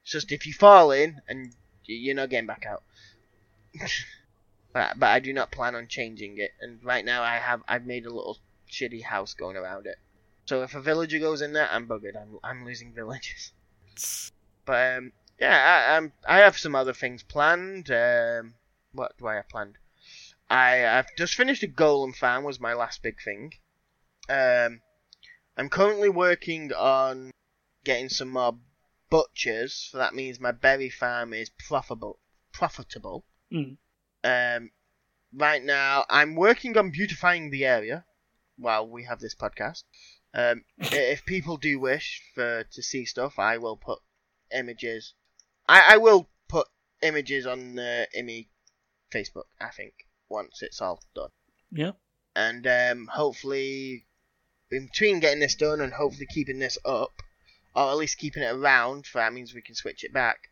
[0.02, 1.54] It's just if you fall in and
[1.86, 2.82] you're not getting back out.
[4.72, 6.52] but but I do not plan on changing it.
[6.60, 8.38] And right now I have I've made a little
[8.70, 9.98] shitty house going around it.
[10.46, 12.16] So if a villager goes in there, I'm buggered.
[12.20, 13.52] I'm I'm losing villages.
[14.66, 17.90] But um, yeah, I, I'm I have some other things planned.
[17.90, 18.54] Um,
[18.92, 19.76] what do I have planned?
[20.48, 23.52] I I've just finished a golem farm was my last big thing.
[24.30, 24.80] Um,
[25.58, 27.30] I'm currently working on
[27.84, 28.56] getting some more
[29.10, 29.88] butchers.
[29.90, 32.18] So that means my berry farm is profitable.
[32.52, 33.24] Profitable.
[33.52, 33.76] Mm.
[34.24, 34.70] Um,
[35.34, 38.04] right now I'm working on beautifying the area
[38.56, 39.82] while we have this podcast.
[40.32, 43.98] Um, if people do wish for to see stuff, I will put
[44.52, 45.14] images.
[45.68, 46.66] I, I will put
[47.02, 48.48] images on the Imi
[49.12, 49.44] Facebook.
[49.60, 49.94] I think
[50.28, 51.30] once it's all done,
[51.70, 51.92] Yeah.
[52.34, 54.06] and um, hopefully,
[54.70, 57.22] in between getting this done and hopefully keeping this up,
[57.74, 60.48] or at least keeping it around, for that means we can switch it back.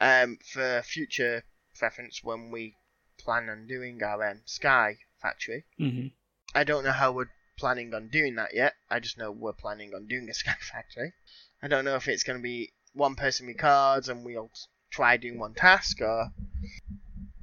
[0.00, 1.42] Um, for future
[1.76, 2.76] preference when we
[3.18, 5.64] plan on doing our um, Sky factory.
[5.76, 6.08] hmm
[6.54, 8.74] I don't know how we're planning on doing that yet.
[8.88, 11.12] I just know we're planning on doing a Sky Factory.
[11.62, 14.50] I don't know if it's going to be one person records and we'll
[14.90, 16.30] try doing one task or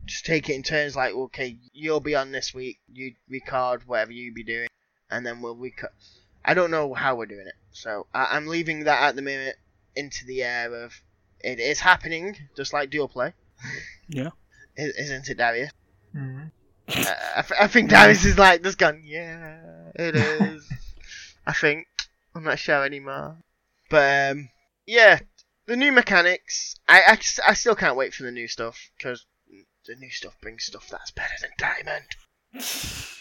[0.06, 4.12] just take it in turns like, okay, you'll be on this week, you record whatever
[4.12, 4.67] you be doing,
[5.10, 5.89] and then we'll record.
[6.45, 7.55] I don't know how we're doing it.
[7.71, 9.55] So I- I'm leaving that at the minute
[9.95, 10.93] into the air of
[11.41, 13.34] it is happening, just like dual play.
[14.08, 14.29] Yeah.
[14.77, 15.71] Isn't it, Dariusz?
[16.15, 16.51] Mhm.
[16.89, 19.01] I, I th- I think Dariusz is like just gone.
[19.03, 19.58] Yeah,
[19.95, 20.69] it is.
[21.47, 21.88] I think
[22.36, 23.38] I'm not sure anymore.
[23.89, 24.49] But um,
[24.86, 25.19] yeah,
[25.65, 26.75] the new mechanics.
[26.88, 29.25] I I still can't wait for the new stuff because
[29.88, 32.05] the new stuff brings stuff that's better than diamond,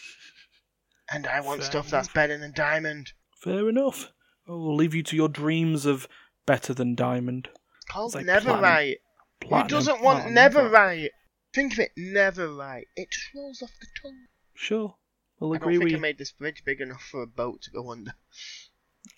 [1.13, 3.13] and I want Fair stuff that's better than diamond.
[3.37, 4.13] Fair enough.
[4.49, 6.07] Oh, we'll leave you to your dreams of
[6.47, 7.49] better than diamond.
[7.77, 8.97] It's called It's like Netherite.
[9.43, 9.69] Who Platinum.
[9.69, 10.73] doesn't want Platinum.
[10.73, 11.09] Netherite?
[11.55, 12.85] Think of it, Netherite.
[12.97, 14.27] It just rolls off the tongue.
[14.55, 14.97] Sure.
[15.41, 17.63] We'll I agree don't think with I made this bridge big enough for a boat
[17.63, 18.15] to go under.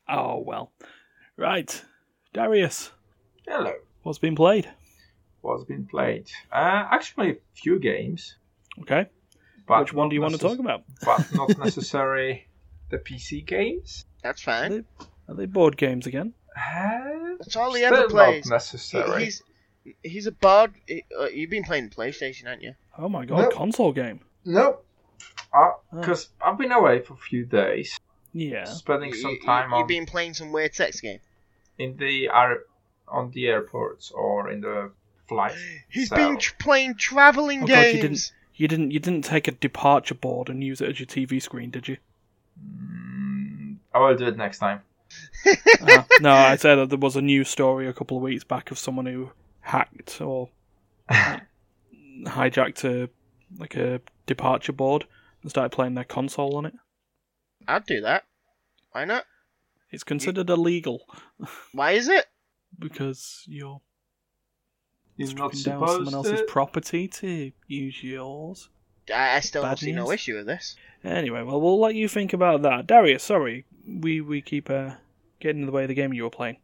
[0.09, 0.73] Oh, well.
[1.37, 1.83] Right.
[2.35, 2.91] Dariusz,
[3.47, 3.73] Hello.
[4.03, 4.69] what's been played?
[5.41, 6.29] What's been played?
[6.53, 8.37] Uh, actually, a few games.
[8.83, 9.07] Okay.
[9.67, 10.85] But Which one do you want to talk about?
[11.05, 12.47] But not necessarily
[12.91, 14.05] the PC games.
[14.23, 14.85] That's fine.
[15.29, 16.35] Are they board games again?
[16.57, 18.47] Uh, That's all he Still ever plays.
[18.47, 19.19] not necessary.
[19.19, 19.43] He- he's
[20.03, 20.73] he's a bard.
[20.87, 22.75] He- uh, you've been playing PlayStation, haven't you?
[22.99, 23.53] Oh my god, Nope.
[23.55, 24.21] console game.
[24.45, 24.85] Nope.
[25.93, 27.99] Because I've been away for a few days,
[28.33, 28.65] Yeah.
[28.65, 31.21] spending You- some you- time You've on been playing some weird sex game.
[31.79, 32.61] in the air,
[33.09, 34.93] on the airports or in the
[35.29, 35.55] flight.
[35.89, 38.01] He's So- been tr- playing traveling Oh god, you games.
[38.03, 41.41] didn't you didn't you didn't take a departure board and use it as your TV
[41.41, 41.97] screen, did you?
[42.61, 44.81] Mm, I will do it next time.
[45.89, 48.73] Uh, no, I said that there was a news story a couple of weeks back
[48.73, 50.49] of someone who hacked or
[51.09, 51.43] like,
[52.25, 53.09] hijacked a
[53.59, 55.05] like a departure board
[55.43, 56.75] and started playing their console on it.
[57.69, 58.25] I'd do that.
[58.91, 59.25] Why not?
[59.93, 61.03] It's considered illegal
[61.73, 62.27] Why is it?
[62.79, 63.81] because you're
[65.17, 66.47] You're not stripping down someone else's to.
[66.47, 68.69] property to use yours.
[69.15, 70.15] I, I still Bad don't see no news.
[70.15, 70.77] issue with this.
[71.05, 72.87] Anyway, well, we'll let you think about that.
[72.87, 74.93] Dariusz, sorry, we we keep uh,
[75.41, 76.57] getting in the way of the game you were playing.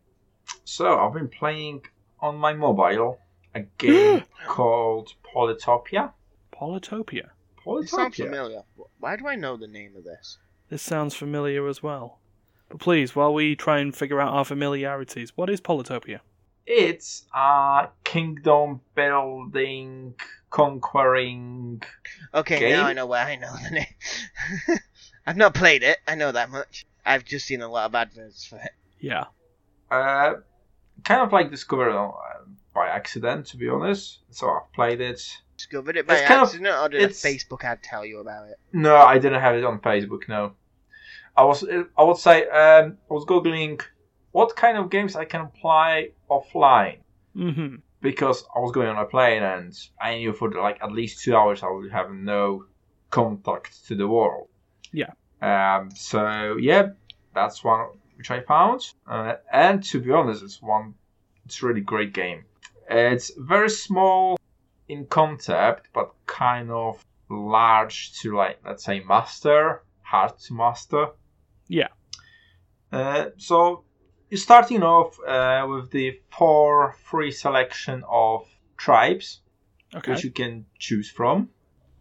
[0.64, 1.82] So I've been playing
[2.20, 3.18] on my mobile
[3.54, 6.12] a game called Polytopia.
[6.52, 7.30] Polytopia.
[7.64, 8.24] It sounds Polytopia.
[8.24, 8.62] familiar.
[8.98, 10.38] Why do I know the name of this?
[10.68, 12.18] This sounds familiar as well.
[12.68, 16.20] But please, while we try and figure out our familiarities, what is Polytopia?
[16.66, 20.14] It's a kingdom building,
[20.50, 21.82] conquering.
[22.34, 22.72] Okay, Game?
[22.72, 24.78] now I know where I know the name.
[25.26, 25.98] I've not played it.
[26.06, 26.86] I know that much.
[27.04, 28.70] I've just seen a lot of adverts for it.
[29.00, 29.24] Yeah.
[29.90, 30.34] Uh,
[31.04, 32.10] kind of like discovered uh,
[32.74, 34.20] by accident, to be honest.
[34.30, 35.20] So I've played it.
[35.56, 38.20] Discovered it by It's kind of- accident, or did a it's- Facebook ad tell you
[38.20, 38.56] about it?
[38.72, 40.28] No, I didn't have it on Facebook.
[40.28, 40.52] No,
[41.36, 41.64] I was.
[41.64, 43.80] I would say um, I was googling
[44.32, 46.98] what kind of games I can play offline
[47.34, 47.76] Mm-hmm.
[48.02, 51.34] because I was going on a plane and I knew for like at least two
[51.34, 52.66] hours I would have no
[53.08, 54.48] contact to the world.
[54.92, 55.12] Yeah.
[55.40, 55.90] Um.
[55.94, 56.90] So yeah,
[57.34, 60.94] that's one which I found, uh, and to be honest, it's one.
[61.46, 62.44] It's a really great game.
[62.90, 64.38] It's very small
[64.88, 71.06] in concept, but kind of large to like let's say master, hard to master.
[71.66, 71.88] Yeah.
[72.92, 73.84] Uh, so
[74.38, 79.40] starting off uh, with the four free selection of tribes
[79.94, 80.12] Okay.
[80.12, 81.50] which you can choose from,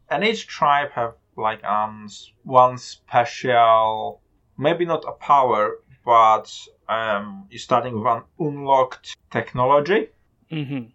[0.10, 2.08] and each tribe have like um
[2.44, 4.22] one special,
[4.58, 6.50] maybe not a power, but
[6.88, 10.10] um you're starting with an unlocked technology.
[10.52, 10.86] Mm-hmm.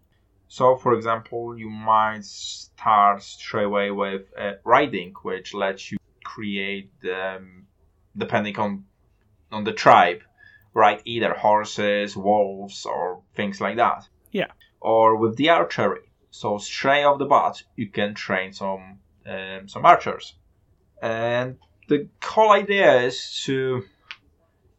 [0.47, 6.91] So, for example, you might start straight away with uh, riding, which lets you create,
[7.03, 7.67] um,
[8.15, 8.85] depending on
[9.51, 10.21] on the tribe,
[10.77, 14.07] ride either horses, wolves, or things like that.
[14.31, 14.51] Yeah.
[14.79, 16.05] Or with the archery.
[16.31, 20.35] So straight off the bat, you can train some um, some archers,
[21.01, 21.57] and
[21.89, 23.83] the whole idea is to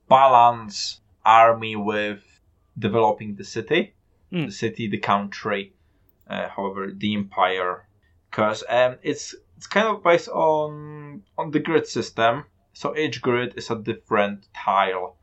[0.08, 2.22] balance army with
[2.78, 3.94] developing the city
[4.32, 4.46] Mm.
[4.46, 5.72] the city, the country,
[6.28, 7.88] uh, however, the empire,
[8.30, 12.44] because um, it's it's kind of based on on the grid system.
[12.74, 15.16] So each grid is a different tile.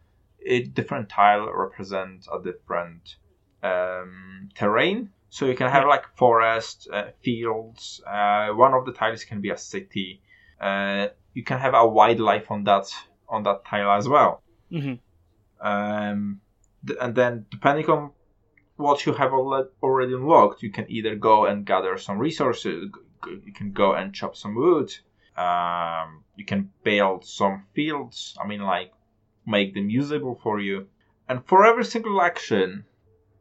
[0.45, 3.15] Each different tile represents a different
[3.63, 5.10] um, terrain.
[5.29, 8.01] So you can have like forest, uh, fields.
[8.08, 10.21] Uh, one of the tiles can be a city.
[10.62, 12.91] Uh, you can have a wildlife on that
[13.27, 14.41] on that tile as well.
[14.71, 14.95] Mm-hmm.
[15.65, 16.41] Um,
[16.86, 18.12] th- and then depending on
[18.77, 22.89] what you have al- already unlocked, you can either go and gather some resources,
[23.25, 24.93] you can go and chop some wood,
[25.38, 28.91] um, you can build some fields, I mean, like,
[29.45, 30.88] make them usable for you.
[31.27, 32.86] And for every single action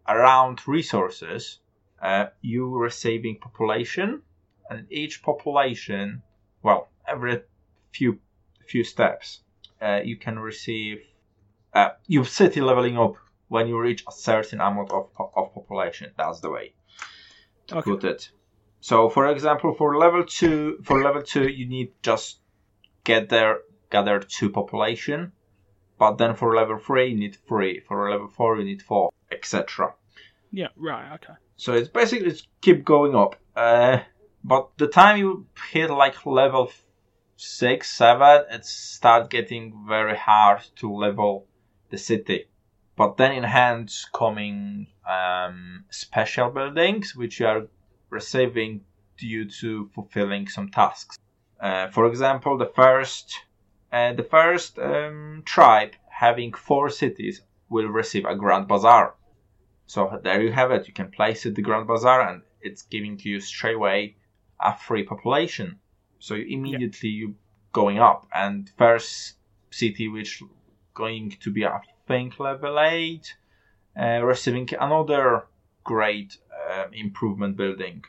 [0.07, 1.61] around resources,
[2.03, 4.23] uh, you saving population,
[4.71, 6.23] and each population,
[6.63, 7.43] well, every
[7.93, 8.19] few
[8.67, 9.41] few steps,
[9.81, 10.99] uh, you can receive
[11.75, 13.15] uh, your city leveling up
[13.49, 16.11] when you reach a certain amount of, of population.
[16.17, 16.75] That's the way
[17.67, 17.91] to Okay.
[17.91, 18.31] put it.
[18.81, 22.41] So, for example, for level two, for level two, you need just
[23.05, 25.33] get there, gather two population.
[25.99, 27.81] But then for level three, you need three.
[27.81, 29.95] For level four, you need four, etc.
[30.51, 30.69] Yeah.
[30.77, 31.15] Right.
[31.15, 31.35] Okay.
[31.57, 33.37] So it's basically it's keep going up.
[33.55, 34.01] Uh,
[34.43, 36.71] but the time you hit like level
[37.37, 41.47] six, seven, it start getting very hard to level
[41.91, 42.47] the city.
[42.97, 47.67] But then in hands coming um, special buildings, which you are
[48.11, 48.83] receiving
[49.17, 51.19] due to fulfilling some tasks.
[51.61, 53.35] Uh, for example, the first,
[54.19, 59.15] the first um, tribe having four cities will receive a grand bazaar.
[59.87, 60.89] So there you have it.
[60.89, 64.17] You can place it the Grand Bazaar, and it's giving you straight away
[64.59, 65.79] a free population.
[66.19, 67.35] So you immediately you
[67.73, 69.37] going up, and first
[69.71, 70.43] city which
[70.95, 73.37] going to be I think level eight,
[73.95, 75.47] uh, receiving another
[75.83, 76.39] great
[76.71, 78.05] uh, improvement building.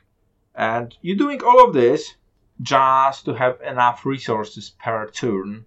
[0.55, 2.15] And you're doing all of this
[2.61, 5.65] just to have enough resources per turn,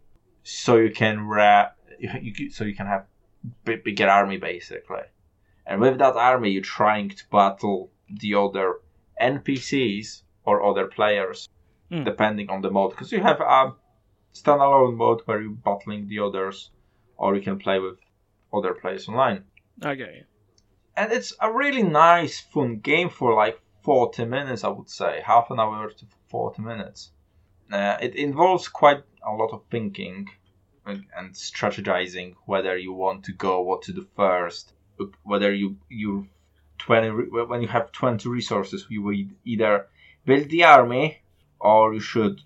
[0.49, 3.05] so you can ra- you, you, so you can have
[3.65, 5.03] b- bigger army basically.
[5.67, 8.77] And with that army, you're trying to battle the other
[9.21, 11.49] NPCs or other players,
[11.91, 12.05] Hmm.
[12.05, 12.91] depending on the mode.
[12.91, 13.75] Because you have a
[14.35, 16.71] standalone mode where you're battling the others,
[17.17, 17.99] or you can play with
[18.53, 19.45] other players online.
[19.85, 20.25] Okay.
[20.97, 25.21] And it's a really nice, fun game for like 40 minutes, I would say.
[25.25, 27.13] Half an hour to 40 minutes.
[27.71, 30.27] Uh, it involves quite a lot of thinking
[30.89, 34.73] and, and strategizing whether you want to go, what to do first,
[35.23, 36.27] whether you you
[36.79, 37.09] 20
[37.47, 39.87] when you have 20 resources, you will either
[40.25, 41.19] build the army
[41.61, 42.41] or you should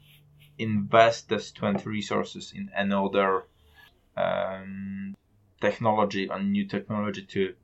[0.58, 3.44] invest those 20 resources in another
[4.16, 5.14] um,
[5.60, 7.54] technology or new technology to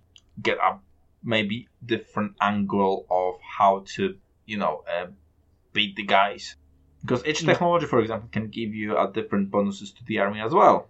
[0.40, 0.78] get a
[1.22, 4.16] maybe different angle of how to
[4.46, 5.06] you know uh,
[5.72, 6.56] beat the guys
[7.02, 10.52] because each technology for example can give you a different bonuses to the army as
[10.52, 10.88] well.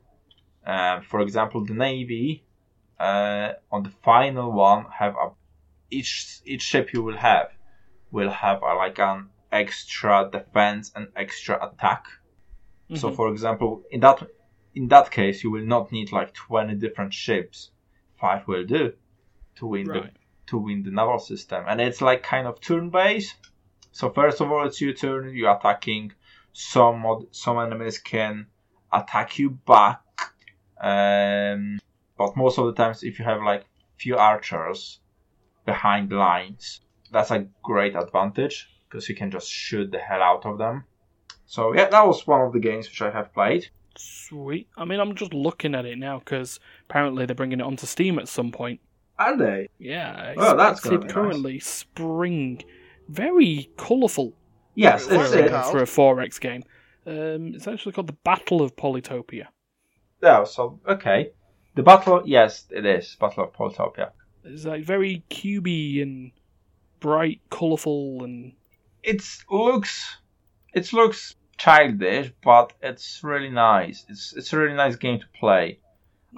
[0.67, 2.45] Uh, for example the navy
[2.99, 5.31] uh, on the final one have a
[5.91, 7.49] each each ship you will have
[8.11, 12.07] will have a, like an extra defense and extra attack.
[12.95, 13.17] So Mhm.
[13.17, 14.19] for example in that
[14.75, 17.71] in that case you will not need like 20 different ships.
[18.21, 18.93] Five will do
[19.57, 20.01] to win the
[20.47, 21.65] to win the naval system.
[21.69, 23.37] And it's like kind of turn based
[23.93, 26.13] so first of all it's your turn you're attacking
[26.53, 28.47] some of, some enemies can
[28.93, 30.01] attack you back
[30.81, 31.79] um,
[32.17, 33.65] but most of the times if you have like
[33.97, 35.01] few archers
[35.67, 36.81] behind lines
[37.13, 40.85] that's a great advantage because you can just shoot the hell out of them
[41.47, 43.69] so yeah that was one of the games which i have played
[44.01, 44.69] Sweet.
[44.77, 48.21] I mean, I'm just looking at it now because apparently they're bringing it onto Steam
[48.21, 48.79] at some point.
[49.19, 51.11] are they Yeah, Oh, that's be nice.
[51.11, 52.63] currently spring.
[53.09, 54.35] Very colourful
[54.75, 55.65] yes What it's is it it.
[55.71, 56.63] for a 4X game.
[57.07, 59.47] Um, it's actually called the Battle of Polytopia.
[60.23, 61.31] yeah so okay
[61.75, 64.11] the battle yes it is battle of Polytopia.
[64.45, 66.33] It's like very cubey and
[67.01, 68.53] bright, colourful, and
[69.03, 70.19] it looks
[70.75, 75.79] it looks childish but it's really nice it's it's a really nice game to play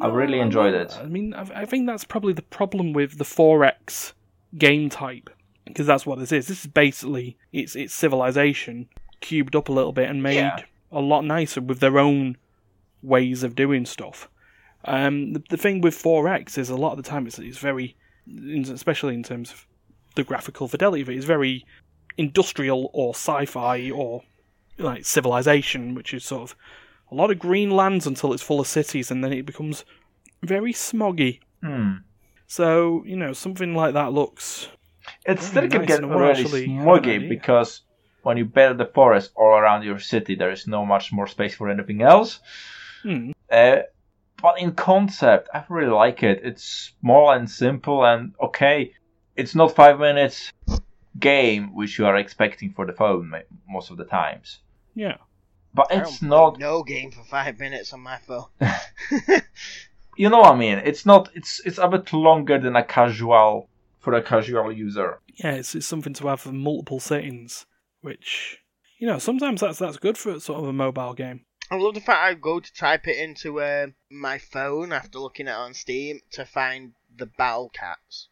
[0.00, 0.98] I really No, enjoyed love it.
[0.98, 4.12] I mean, I, I think that's probably the problem with the 4X
[4.56, 5.28] game type
[5.72, 6.46] because that's what this is.
[6.48, 8.88] This is basically it's it's civilization
[9.20, 10.58] cubed up a little bit and made Yeah.
[10.92, 12.36] a lot nicer with their own
[13.02, 14.28] ways of doing stuff.
[14.84, 17.96] Um, the, the thing with 4X is a lot of the time it's, it's very,
[18.70, 19.66] especially in terms of
[20.16, 21.66] the graphical fidelity of it, it's very
[22.16, 24.22] industrial or sci-fi or
[24.78, 26.56] like civilization, which is sort of
[27.10, 29.84] a lot of green lands until it's full of cities, and then it becomes
[30.42, 31.40] very smoggy.
[31.62, 31.92] hmm.
[32.46, 34.68] So you know something like that looks
[35.26, 37.82] it Very still can nice get really actually having an smoggy because
[38.22, 41.54] when you build the forest all around your city there is no much more space
[41.54, 42.40] for anything else
[43.02, 43.78] hmm, Uh,
[44.42, 46.40] but in concept, I really like it.
[46.42, 48.94] It's small and simple, and okay,
[49.36, 50.50] it's not five minutes
[51.18, 53.32] game which you are expecting for the phone
[53.68, 54.60] most of the times.
[54.94, 55.16] yeah.
[55.72, 56.58] But it's don't not.
[56.58, 58.46] no game for five minutes on my phone.
[60.16, 60.78] You know what I mean?
[60.84, 61.30] It's not.
[61.34, 63.69] It's it's a bit longer than a casual
[64.00, 65.20] for a casual user.
[65.36, 67.66] Yeah, it's, it's something to have multiple settings,
[68.00, 68.58] which
[68.98, 71.44] you know sometimes that's that's good for sort of a mobile game.
[71.70, 75.46] I love the fact I go to type it into uh, my phone after looking
[75.46, 78.28] at it on Steam to find the Battle Cats.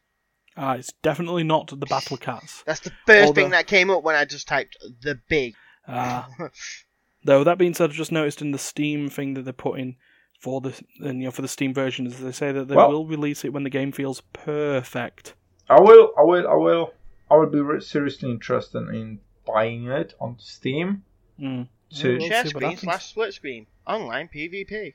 [0.57, 2.64] Ah, it's definitely not the Battle Cats.
[2.66, 5.55] That's the first Or the- thing that came up when I just typed the big.
[5.87, 6.29] Ah,
[7.25, 9.97] though that being said, I just noticed in the Steam thing that they're putting
[10.41, 12.91] for the and, you know for the Steam version is they say that they Well-
[12.91, 15.35] will release it when the game feels perfect.
[15.69, 16.12] I will.
[16.19, 16.49] I will.
[16.49, 16.95] I will.
[17.31, 21.05] I will be seriously interested in buying it on Steam.
[21.39, 21.69] Mm.
[21.97, 23.66] To We'll Share screen slash split screen.
[23.87, 24.95] Online PvP.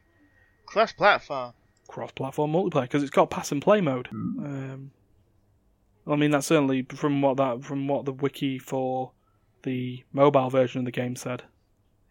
[0.65, 1.53] Cross platform.
[1.87, 4.07] cross-platform multiplayer because it's got pass and play mode.
[4.11, 4.91] Um,
[6.07, 9.11] I mean, that's certainly from what that from what the wiki for
[9.63, 11.43] the mobile version of the game said.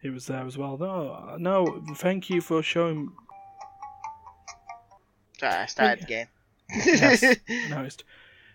[0.01, 0.77] It was there as well.
[0.77, 3.11] No, no, thank you for showing.
[5.39, 6.27] Sorry, I started again.
[6.85, 7.23] Yes.
[7.69, 8.03] Noticed.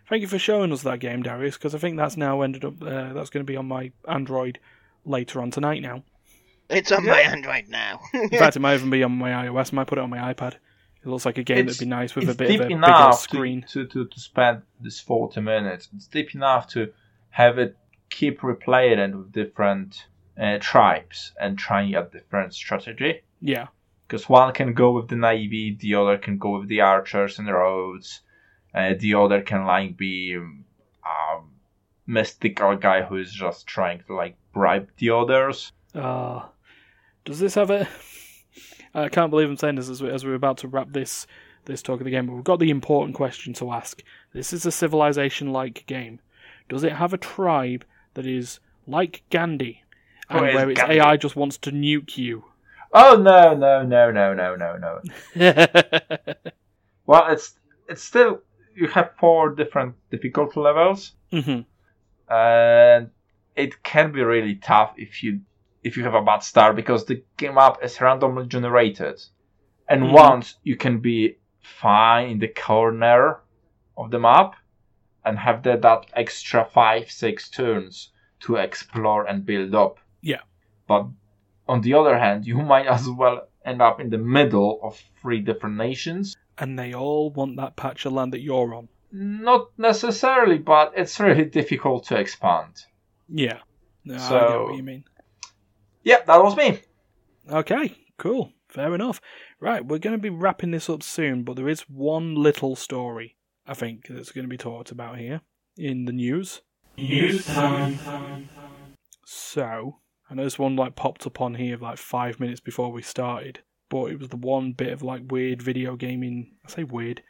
[0.09, 2.83] Thank you for showing us that game, Dariusz, because I think that's now ended up.
[2.83, 4.59] Uh, that's going to be on my Android
[5.05, 5.83] later on tonight.
[5.83, 6.03] Now,
[6.71, 8.01] it's on my Android now.
[8.15, 9.73] in fact, it might even be on my iOS.
[9.73, 10.55] I might put it on my iPad.
[10.55, 12.69] It looks like a game It's- that'd be nice with a bit deep of a
[12.71, 13.63] bigger enough screen.
[13.69, 15.89] To, to, to, to spend this 40 minutes.
[15.95, 16.93] It's deep enough to
[17.31, 17.77] have it
[18.11, 20.07] keep replaying it with different
[20.41, 23.21] uh, tribes and trying a different strategy.
[23.41, 23.69] Yeah.
[24.07, 27.47] Because one can go with the navy, the other can go with the archers and
[27.47, 28.21] the roads,
[28.75, 30.65] Uh, the other can like be um,
[31.05, 31.41] a
[32.07, 35.73] mystical guy who is just trying to like bribe the others.
[35.95, 36.43] Uh,
[37.25, 37.89] does this have a?
[38.95, 41.27] I can't believe I'm saying this as, we, as we're about to wrap this
[41.65, 44.03] this talk of the game, but we've got the important question to ask.
[44.33, 46.21] This is a civilization-like game.
[46.69, 49.83] Does it have a tribe that is like Gandhi,
[50.31, 50.99] and Oh, where its Gandhi.
[51.01, 52.45] AI just wants to nuke you?
[52.93, 55.01] Oh no no no no no no no.
[57.07, 57.55] Well, it's
[57.89, 58.43] it's still
[58.81, 61.61] you have four different difficulty levels, hmm
[62.31, 63.11] and
[63.57, 65.41] it can be really tough if you
[65.83, 69.17] if you have a bad start because the game map is randomly generated,
[69.89, 70.13] and Mhm.
[70.13, 71.19] once you can be
[71.61, 73.41] fine in the corner
[73.97, 74.51] of the map,
[75.25, 79.99] and have that that extra five six turns to explore and build up.
[80.21, 80.43] Yeah.
[80.87, 81.07] But
[81.67, 85.41] on the other hand, you might as well end up in the middle of three
[85.41, 86.37] different nations.
[86.59, 88.89] And they all want that patch of land that you're on.
[89.13, 92.75] Not necessarily, but it's really difficult to expand.
[93.29, 93.59] Yeah.
[94.05, 95.05] No, I get So- what you mean.
[96.03, 96.81] Yeah, that was me.
[97.51, 98.53] Okay, cool.
[98.69, 99.21] Fair enough.
[99.61, 103.37] Right, we're going to be wrapping this up soon, but there is one little story,
[103.67, 105.41] I think, that's going to be talked about here
[105.77, 106.61] in the news.
[106.97, 107.99] News time.
[109.25, 110.01] So,
[110.31, 113.61] I know this one like popped up on here like five minutes before we started,
[113.91, 116.53] but it was the one bit of like weird video gaming.
[116.67, 117.23] I say weird,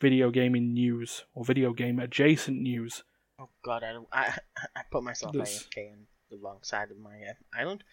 [0.00, 3.02] video gaming news or video game adjacent news.
[3.38, 4.38] Oh god, I I
[4.74, 7.84] I put myself This- AFK on the wrong side of my uh, island.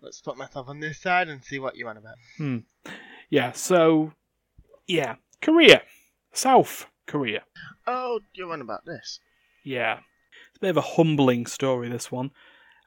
[0.00, 2.14] Let's put myself on this side and see what you want about.
[2.36, 2.58] Hmm.
[3.30, 4.12] Yeah, so
[4.86, 5.82] yeah, Korea,
[6.32, 7.42] South Korea.
[7.86, 9.20] Oh, you want about this?
[9.64, 9.98] Yeah,
[10.50, 11.88] it's a bit of a humbling story.
[11.88, 12.30] This one,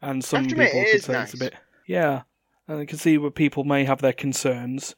[0.02, 1.54] and some people could say it's a bit.
[1.88, 2.22] Yeah,
[2.72, 4.96] and I can see where people may have their concerns,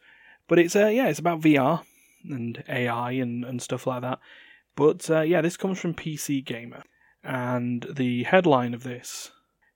[0.48, 1.84] but it's uh, yeah, it's about VR
[2.24, 4.20] and AI and and stuff like that.
[4.76, 6.84] But uh, yeah, this comes from PC Gamer,
[7.24, 9.32] and the headline of this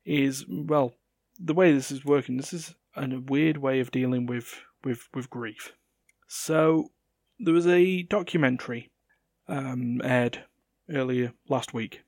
[0.05, 0.93] is well,
[1.39, 2.37] the way this is working.
[2.37, 5.73] This is a weird way of dealing with with with grief.
[6.27, 6.91] So
[7.39, 8.91] there was a documentary
[9.47, 10.43] um, aired
[10.87, 12.03] earlier last week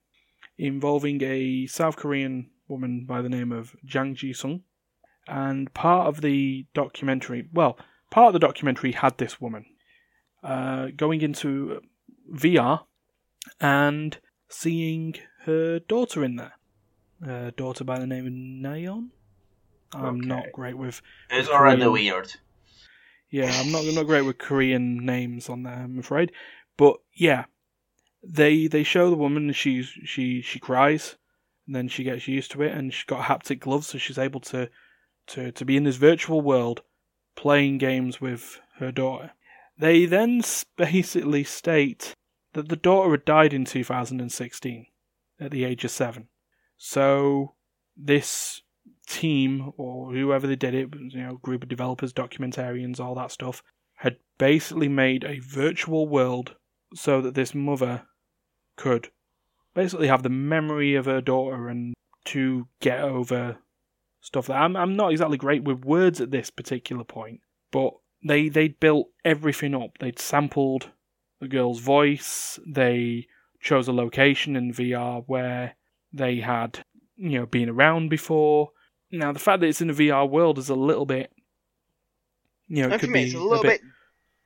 [0.56, 4.62] involving a South Korean woman by the name of Jang Ji Sung.
[5.28, 7.78] And part of the documentary, well,
[8.10, 9.66] part of the documentary had this woman
[10.44, 11.82] uh, going into
[12.34, 12.82] VR
[13.60, 14.18] and
[14.50, 15.16] seeing
[15.46, 16.54] her daughter in there.
[17.22, 19.10] A daughter by the name of Nayeon.
[19.92, 22.32] I'm not great with It's already weird.
[23.30, 26.32] yeah, I'm not not great with Korean names on there, I'm afraid.
[26.78, 27.46] But yeah,
[28.24, 31.18] they they show the woman she's she she cries,
[31.68, 34.40] and then she gets used to it, and she's got haptic gloves, so she's able
[34.42, 34.70] to
[35.30, 36.82] to to be in this virtual world,
[37.36, 39.32] playing games with her daughter.
[39.78, 40.42] They then
[40.78, 42.14] basically state
[42.54, 44.86] that the daughter had died in 2016
[45.40, 46.28] at the age of seven.
[46.78, 47.56] So
[47.96, 48.62] this
[49.08, 53.64] team or whoever they did it, you know, group of developers, documentarians, all that stuff,
[53.96, 56.56] had basically made a virtual world
[56.96, 58.04] so that this mother
[58.78, 59.10] could
[59.76, 61.94] basically have the memory of her daughter and
[62.26, 63.58] to get over
[64.22, 67.42] stuff that I'm I'm not exactly great with words at this particular point,
[67.72, 67.94] but
[68.24, 69.98] they they built everything up.
[70.00, 70.92] They'd sampled
[71.40, 73.28] the girl's voice, they
[73.62, 75.76] chose a location in VR where
[76.12, 76.80] they had,
[77.16, 78.72] you know, been around before.
[79.12, 81.32] Now the fact that it's in a VR world is a little bit
[82.68, 83.82] you know, it could be it's a little bit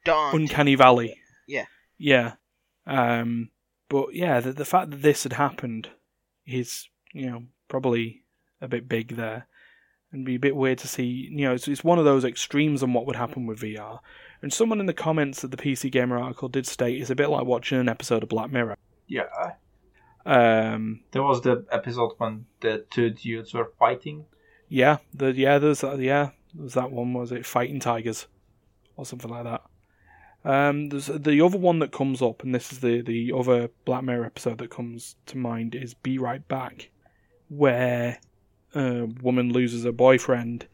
[0.06, 0.42] daunting.
[0.42, 1.20] uncanny valley.
[1.48, 1.66] Yeah.
[1.98, 2.34] Yeah.
[2.88, 3.50] Um
[3.90, 5.90] but yeah, the the fact that this had happened
[6.46, 8.24] is, you know, probably
[8.62, 9.48] a bit big there.
[10.14, 12.84] And be a bit weird to see, you know, it's, it's one of those extremes
[12.84, 14.00] on what would happen with VR.
[14.42, 17.30] And someone in the comments of the PC Gamer article did state it's a bit
[17.30, 18.78] like watching an episode of Black Mirror.
[19.08, 19.24] Yeah.
[20.26, 24.26] Um, There was the episode when the two dudes were fighting.
[24.70, 27.14] yeah, the yeah, there's that, yeah, there's that one.
[27.14, 28.28] Was it Fighting Tigers
[28.96, 29.62] or something like that?
[30.46, 34.04] Um, there's the other one that comes up, and this is the the other Black
[34.04, 36.90] Mirror episode that comes to mind is Be Right Back,
[37.50, 38.20] where
[38.76, 40.68] a woman loses her boyfriend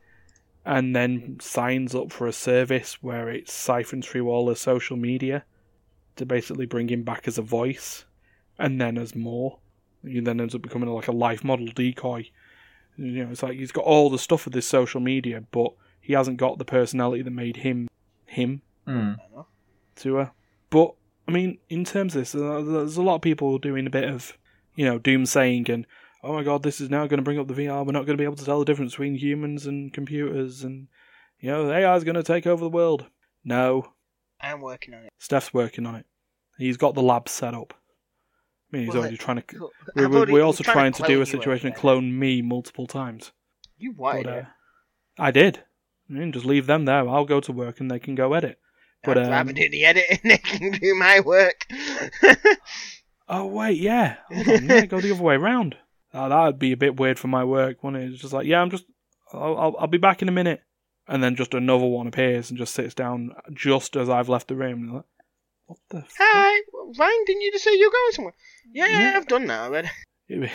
[0.66, 5.44] and then signs up for a service where it siphons through all her social media
[6.18, 8.06] to basically bring him back as a voice,
[8.58, 9.60] and then as more.
[10.06, 12.30] He then ends up becoming like a life model decoy.
[12.98, 16.14] You know, it's like he's got all the stuff of this social media, but he
[16.14, 17.88] hasn't got the personality that made him
[18.26, 19.14] him Hmm.
[19.98, 20.32] to her.
[20.70, 20.94] But
[21.28, 24.06] I mean, in terms of this, uh, there's a lot of people doing a bit
[24.10, 24.38] of,
[24.76, 25.86] you know, doomsaying and,
[26.24, 27.86] oh my god, this is now going to bring up the VR.
[27.86, 30.88] We're not going to be able to tell the difference between humans and computers, and
[31.40, 33.06] you know, AI is going to take over the world.
[33.44, 33.94] No,
[34.42, 35.14] I'm working on it.
[35.18, 36.06] Steph's working on it.
[36.58, 37.74] He's got the lab set up.
[38.72, 39.44] I mean, he's Well, already trying to.
[39.44, 39.72] Cool.
[39.96, 42.86] We, we, already, we're also trying to clone do a situation and clone me multiple
[42.86, 43.32] times.
[43.78, 44.46] You wanted But, uh, it.
[45.18, 45.64] I did.
[46.10, 47.08] I mean, just leave them there.
[47.08, 48.60] I'll go to work and they can go edit.
[49.04, 50.20] But I'd rather um, do the editing.
[50.24, 51.66] They can do my work.
[53.30, 55.78] oh wait, yeah, hold on, yeah, go the other way around.
[56.14, 58.12] Oh, that'd be a bit weird for my work, wouldn't it?
[58.14, 58.86] It's just like, yeah, I'm just,
[59.32, 60.62] I'll, I'll, I'll be back in a minute,
[61.08, 64.56] and then just another one appears and just sits down just as I've left the
[64.56, 64.94] room.
[64.94, 65.04] Like,
[65.68, 66.02] what the?
[66.02, 66.12] fuck?
[66.20, 66.62] Hi,
[66.98, 67.24] Ryan.
[67.28, 68.34] Didn't you just say you're going somewhere?
[68.74, 69.18] Yeah, yeah, Yeah.
[69.18, 69.90] I've done that already.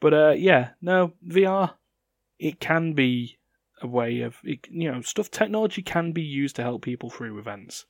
[0.00, 1.72] but uh, yeah, no VR.
[2.38, 3.38] It can be
[3.82, 5.30] a way of it, you know stuff.
[5.30, 7.86] Technology can be used to help people through events,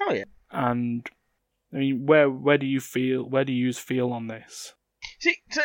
[0.00, 0.24] Oh yeah.
[0.50, 1.08] and
[1.72, 3.22] I mean, where where do you feel?
[3.24, 4.74] Where do you feel on this?
[5.22, 5.62] See, so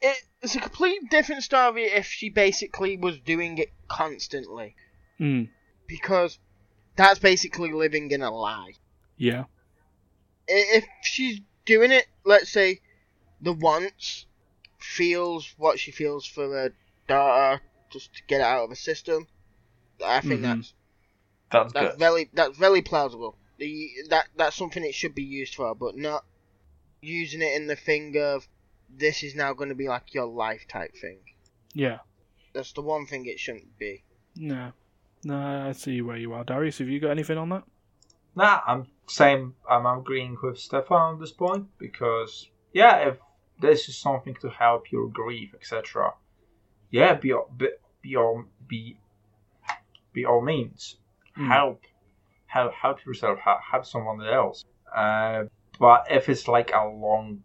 [0.00, 4.74] it, it's a complete different story if she basically was doing it constantly,
[5.20, 5.50] Mm,
[5.86, 6.38] because
[6.96, 8.72] that's basically living in a lie.
[9.18, 9.44] yeah.
[10.48, 12.80] If she's doing it, let's say,
[13.42, 14.24] the once,
[14.78, 16.72] feels what she feels for her
[17.08, 17.60] daughter,
[17.90, 19.28] just to get it out of her system,
[20.02, 20.42] I think Mhm.
[20.44, 20.72] that's
[21.52, 21.98] That's that's good.
[21.98, 23.36] very that's very plausible.
[23.58, 26.24] The that that's something it should be used for, but not
[27.00, 28.46] using it in the thing of
[28.88, 31.18] this is now going to be like your life type thing.
[31.74, 31.98] Yeah.
[32.54, 34.04] That's the one thing it shouldn't be.
[34.36, 34.72] No.
[35.24, 35.36] No,
[35.68, 36.44] I see where you are.
[36.44, 37.64] Dariusz, have you got anything on that?
[38.34, 39.54] Nah, I'm same.
[39.68, 43.16] I'm agreeing with Stefan on this point because yeah, if
[43.60, 46.12] this is something to help your grief, etc.
[46.90, 47.68] Yeah, be all- be
[48.02, 48.98] be all be
[50.12, 50.96] be all means
[51.36, 51.46] Mm.
[51.48, 51.82] help
[52.46, 54.64] help help yourself help, help someone else.
[54.94, 55.44] Uh,
[55.80, 57.42] but if it's like a long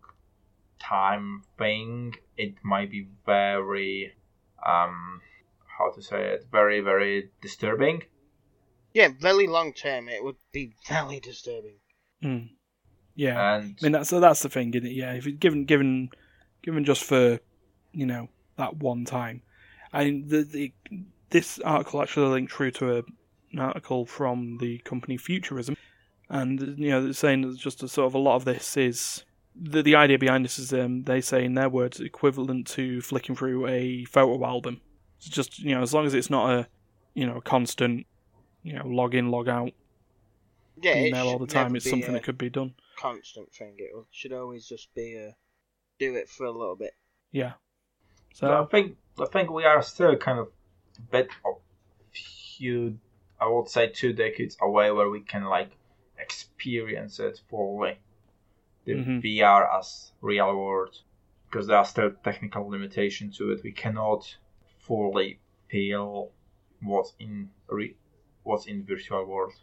[0.80, 4.14] time thing, it might be very
[4.64, 5.22] um
[5.78, 8.04] how to say it very very disturbing.
[8.94, 11.80] Yeah, very long term, it would be very disturbing.
[12.24, 12.50] Mm.
[13.16, 13.56] Yeah.
[13.56, 14.94] And I mean, that's so that's the thing, isn't it?
[14.94, 16.10] Yeah, if it's given given
[16.62, 17.40] given just for
[17.94, 19.42] you know that one time,
[19.92, 20.74] and the, the
[21.30, 23.04] this article actually linked through to a,
[23.52, 25.76] an article from the company Futurism,
[26.42, 29.24] and you know saying that just a sort of a lot of this is
[29.56, 33.36] the the idea behind this is um, they say in their words equivalent to flicking
[33.36, 34.82] through a photo album.
[35.18, 36.68] It's just you know as long as it's not a
[37.14, 38.06] you know a constant
[38.64, 39.72] you know log in log out
[40.82, 41.76] Yeah, email all the time.
[41.76, 42.74] It's something that could be done.
[42.98, 43.76] constant thing.
[43.78, 45.36] It should always just be a
[46.00, 46.94] do it for a little bit.
[47.32, 47.54] Yeah.
[48.34, 50.48] So So I think I think we are still kind of
[50.98, 51.56] a bit of
[52.12, 53.00] few
[53.40, 55.72] I would say two decades away where we can like
[56.66, 58.00] experience it fully.
[58.86, 59.22] The Mhm.
[59.22, 61.02] VR as real world.
[61.46, 63.64] Because there are still technical limitations to it.
[63.64, 64.38] We cannot
[64.80, 65.40] fully
[65.70, 66.32] feel
[66.82, 67.96] what's in re-
[68.44, 69.54] what's in virtual world.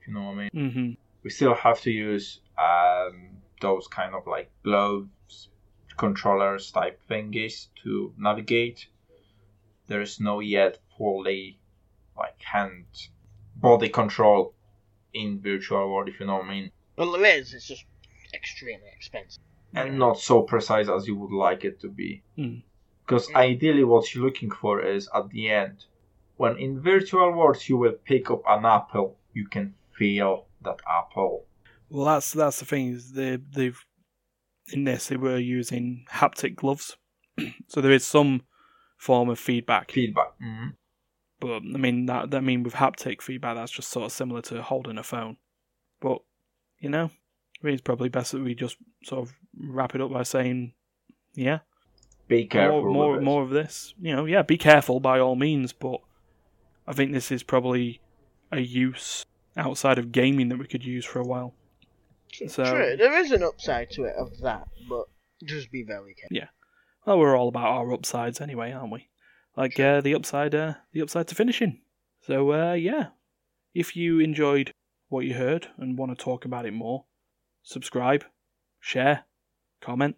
[0.00, 0.92] If you know what I mean hmm
[1.22, 5.48] we still have to use um, those kind of like gloves,
[5.96, 8.88] controllers type thingies to navigate.
[9.86, 11.58] There is no yet fully
[12.16, 12.86] like hand
[13.56, 14.54] body control
[15.14, 17.54] in virtual world, if you know what I mean, Well, there is.
[17.54, 17.84] It's just
[18.34, 19.42] extremely expensive.
[19.76, 22.22] and not so precise as you would like it to be.
[22.38, 22.62] Mm.
[23.04, 23.36] Because Mm.
[23.36, 25.84] ideally, what you're looking for is at the end,
[26.36, 31.46] when in virtual worlds you will pick up an apple, you can feel that apple.
[31.90, 33.80] Well, that's that's the thing is they they've
[34.72, 36.96] in this they were using haptic gloves,
[37.68, 38.42] so there is some
[38.96, 39.90] form of feedback.
[39.90, 40.32] Feedback.
[40.40, 40.68] hmm
[41.44, 44.62] But I mean that that mean with haptic feedback that's just sort of similar to
[44.62, 45.36] holding a phone.
[46.00, 46.20] But
[46.78, 50.10] you know, I mean it's probably best that we just sort of wrap it up
[50.10, 50.72] by saying,
[51.34, 51.58] yeah,
[52.28, 52.82] Be careful.
[52.84, 53.92] more more, with more of this.
[54.00, 56.00] You know, yeah, be careful by all means, but
[56.86, 58.00] I think this is probably
[58.50, 61.52] a use outside of gaming that we could use for a while.
[62.32, 62.96] True, So- true.
[62.96, 65.04] There is an upside to it of that, but
[65.44, 66.36] just be very careful.
[66.38, 66.48] Yeah.
[67.06, 69.08] Well, we're all about our upsides anyway, aren't we?
[69.56, 71.80] Like uh, the upside, uh, the upside to finishing.
[72.20, 73.08] So uh, yeah,
[73.74, 74.72] if you enjoyed
[75.08, 77.04] what you heard and want to talk about it more,
[77.62, 78.24] subscribe,
[78.80, 79.24] share,
[79.80, 80.16] comment,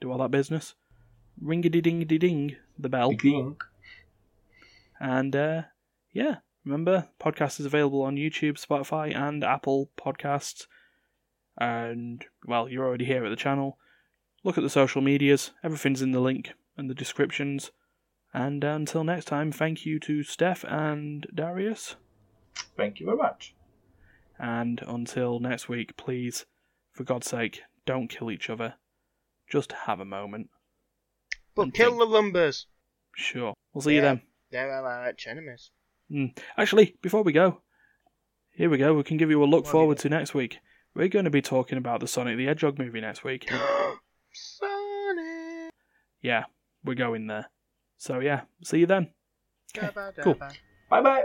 [0.00, 0.74] do all that business.
[1.40, 3.62] Ring a ding ding ding the bell, Think.
[4.98, 5.62] and uh,
[6.12, 10.66] yeah, remember podcast is available on YouTube, Spotify, and Apple Podcasts.
[11.58, 13.78] And well, you're already here at the channel.
[14.44, 15.50] Look at the social medias.
[15.64, 17.70] Everything's in the link and the descriptions.
[18.36, 21.94] And until next time, thank you to Steph and Dariusz.
[22.76, 23.54] Thank you very much.
[24.38, 26.44] And until next week, please,
[26.92, 28.74] for God's sake, don't kill each other.
[29.50, 30.50] Just have a moment.
[31.54, 32.00] But And kill think.
[32.00, 32.66] the lumbers.
[33.16, 33.54] Sure.
[33.72, 34.20] We'll see you then.
[34.50, 35.70] They're our arch enemies.
[36.12, 36.36] Mm.
[36.58, 37.62] Actually, before we go,
[38.50, 38.92] here we go.
[38.92, 40.58] We can give you a look What forward to next week.
[40.94, 43.48] we're going to be talking about the Sonic the Hedgehog movie next week.
[44.34, 45.72] Sonic.
[46.20, 46.44] Yeah,
[46.84, 47.46] we're going there.
[47.96, 49.08] So yeah, see you then.
[49.74, 49.88] Cool.
[49.90, 50.52] Dabba-dabba.
[50.88, 51.24] Bye bye.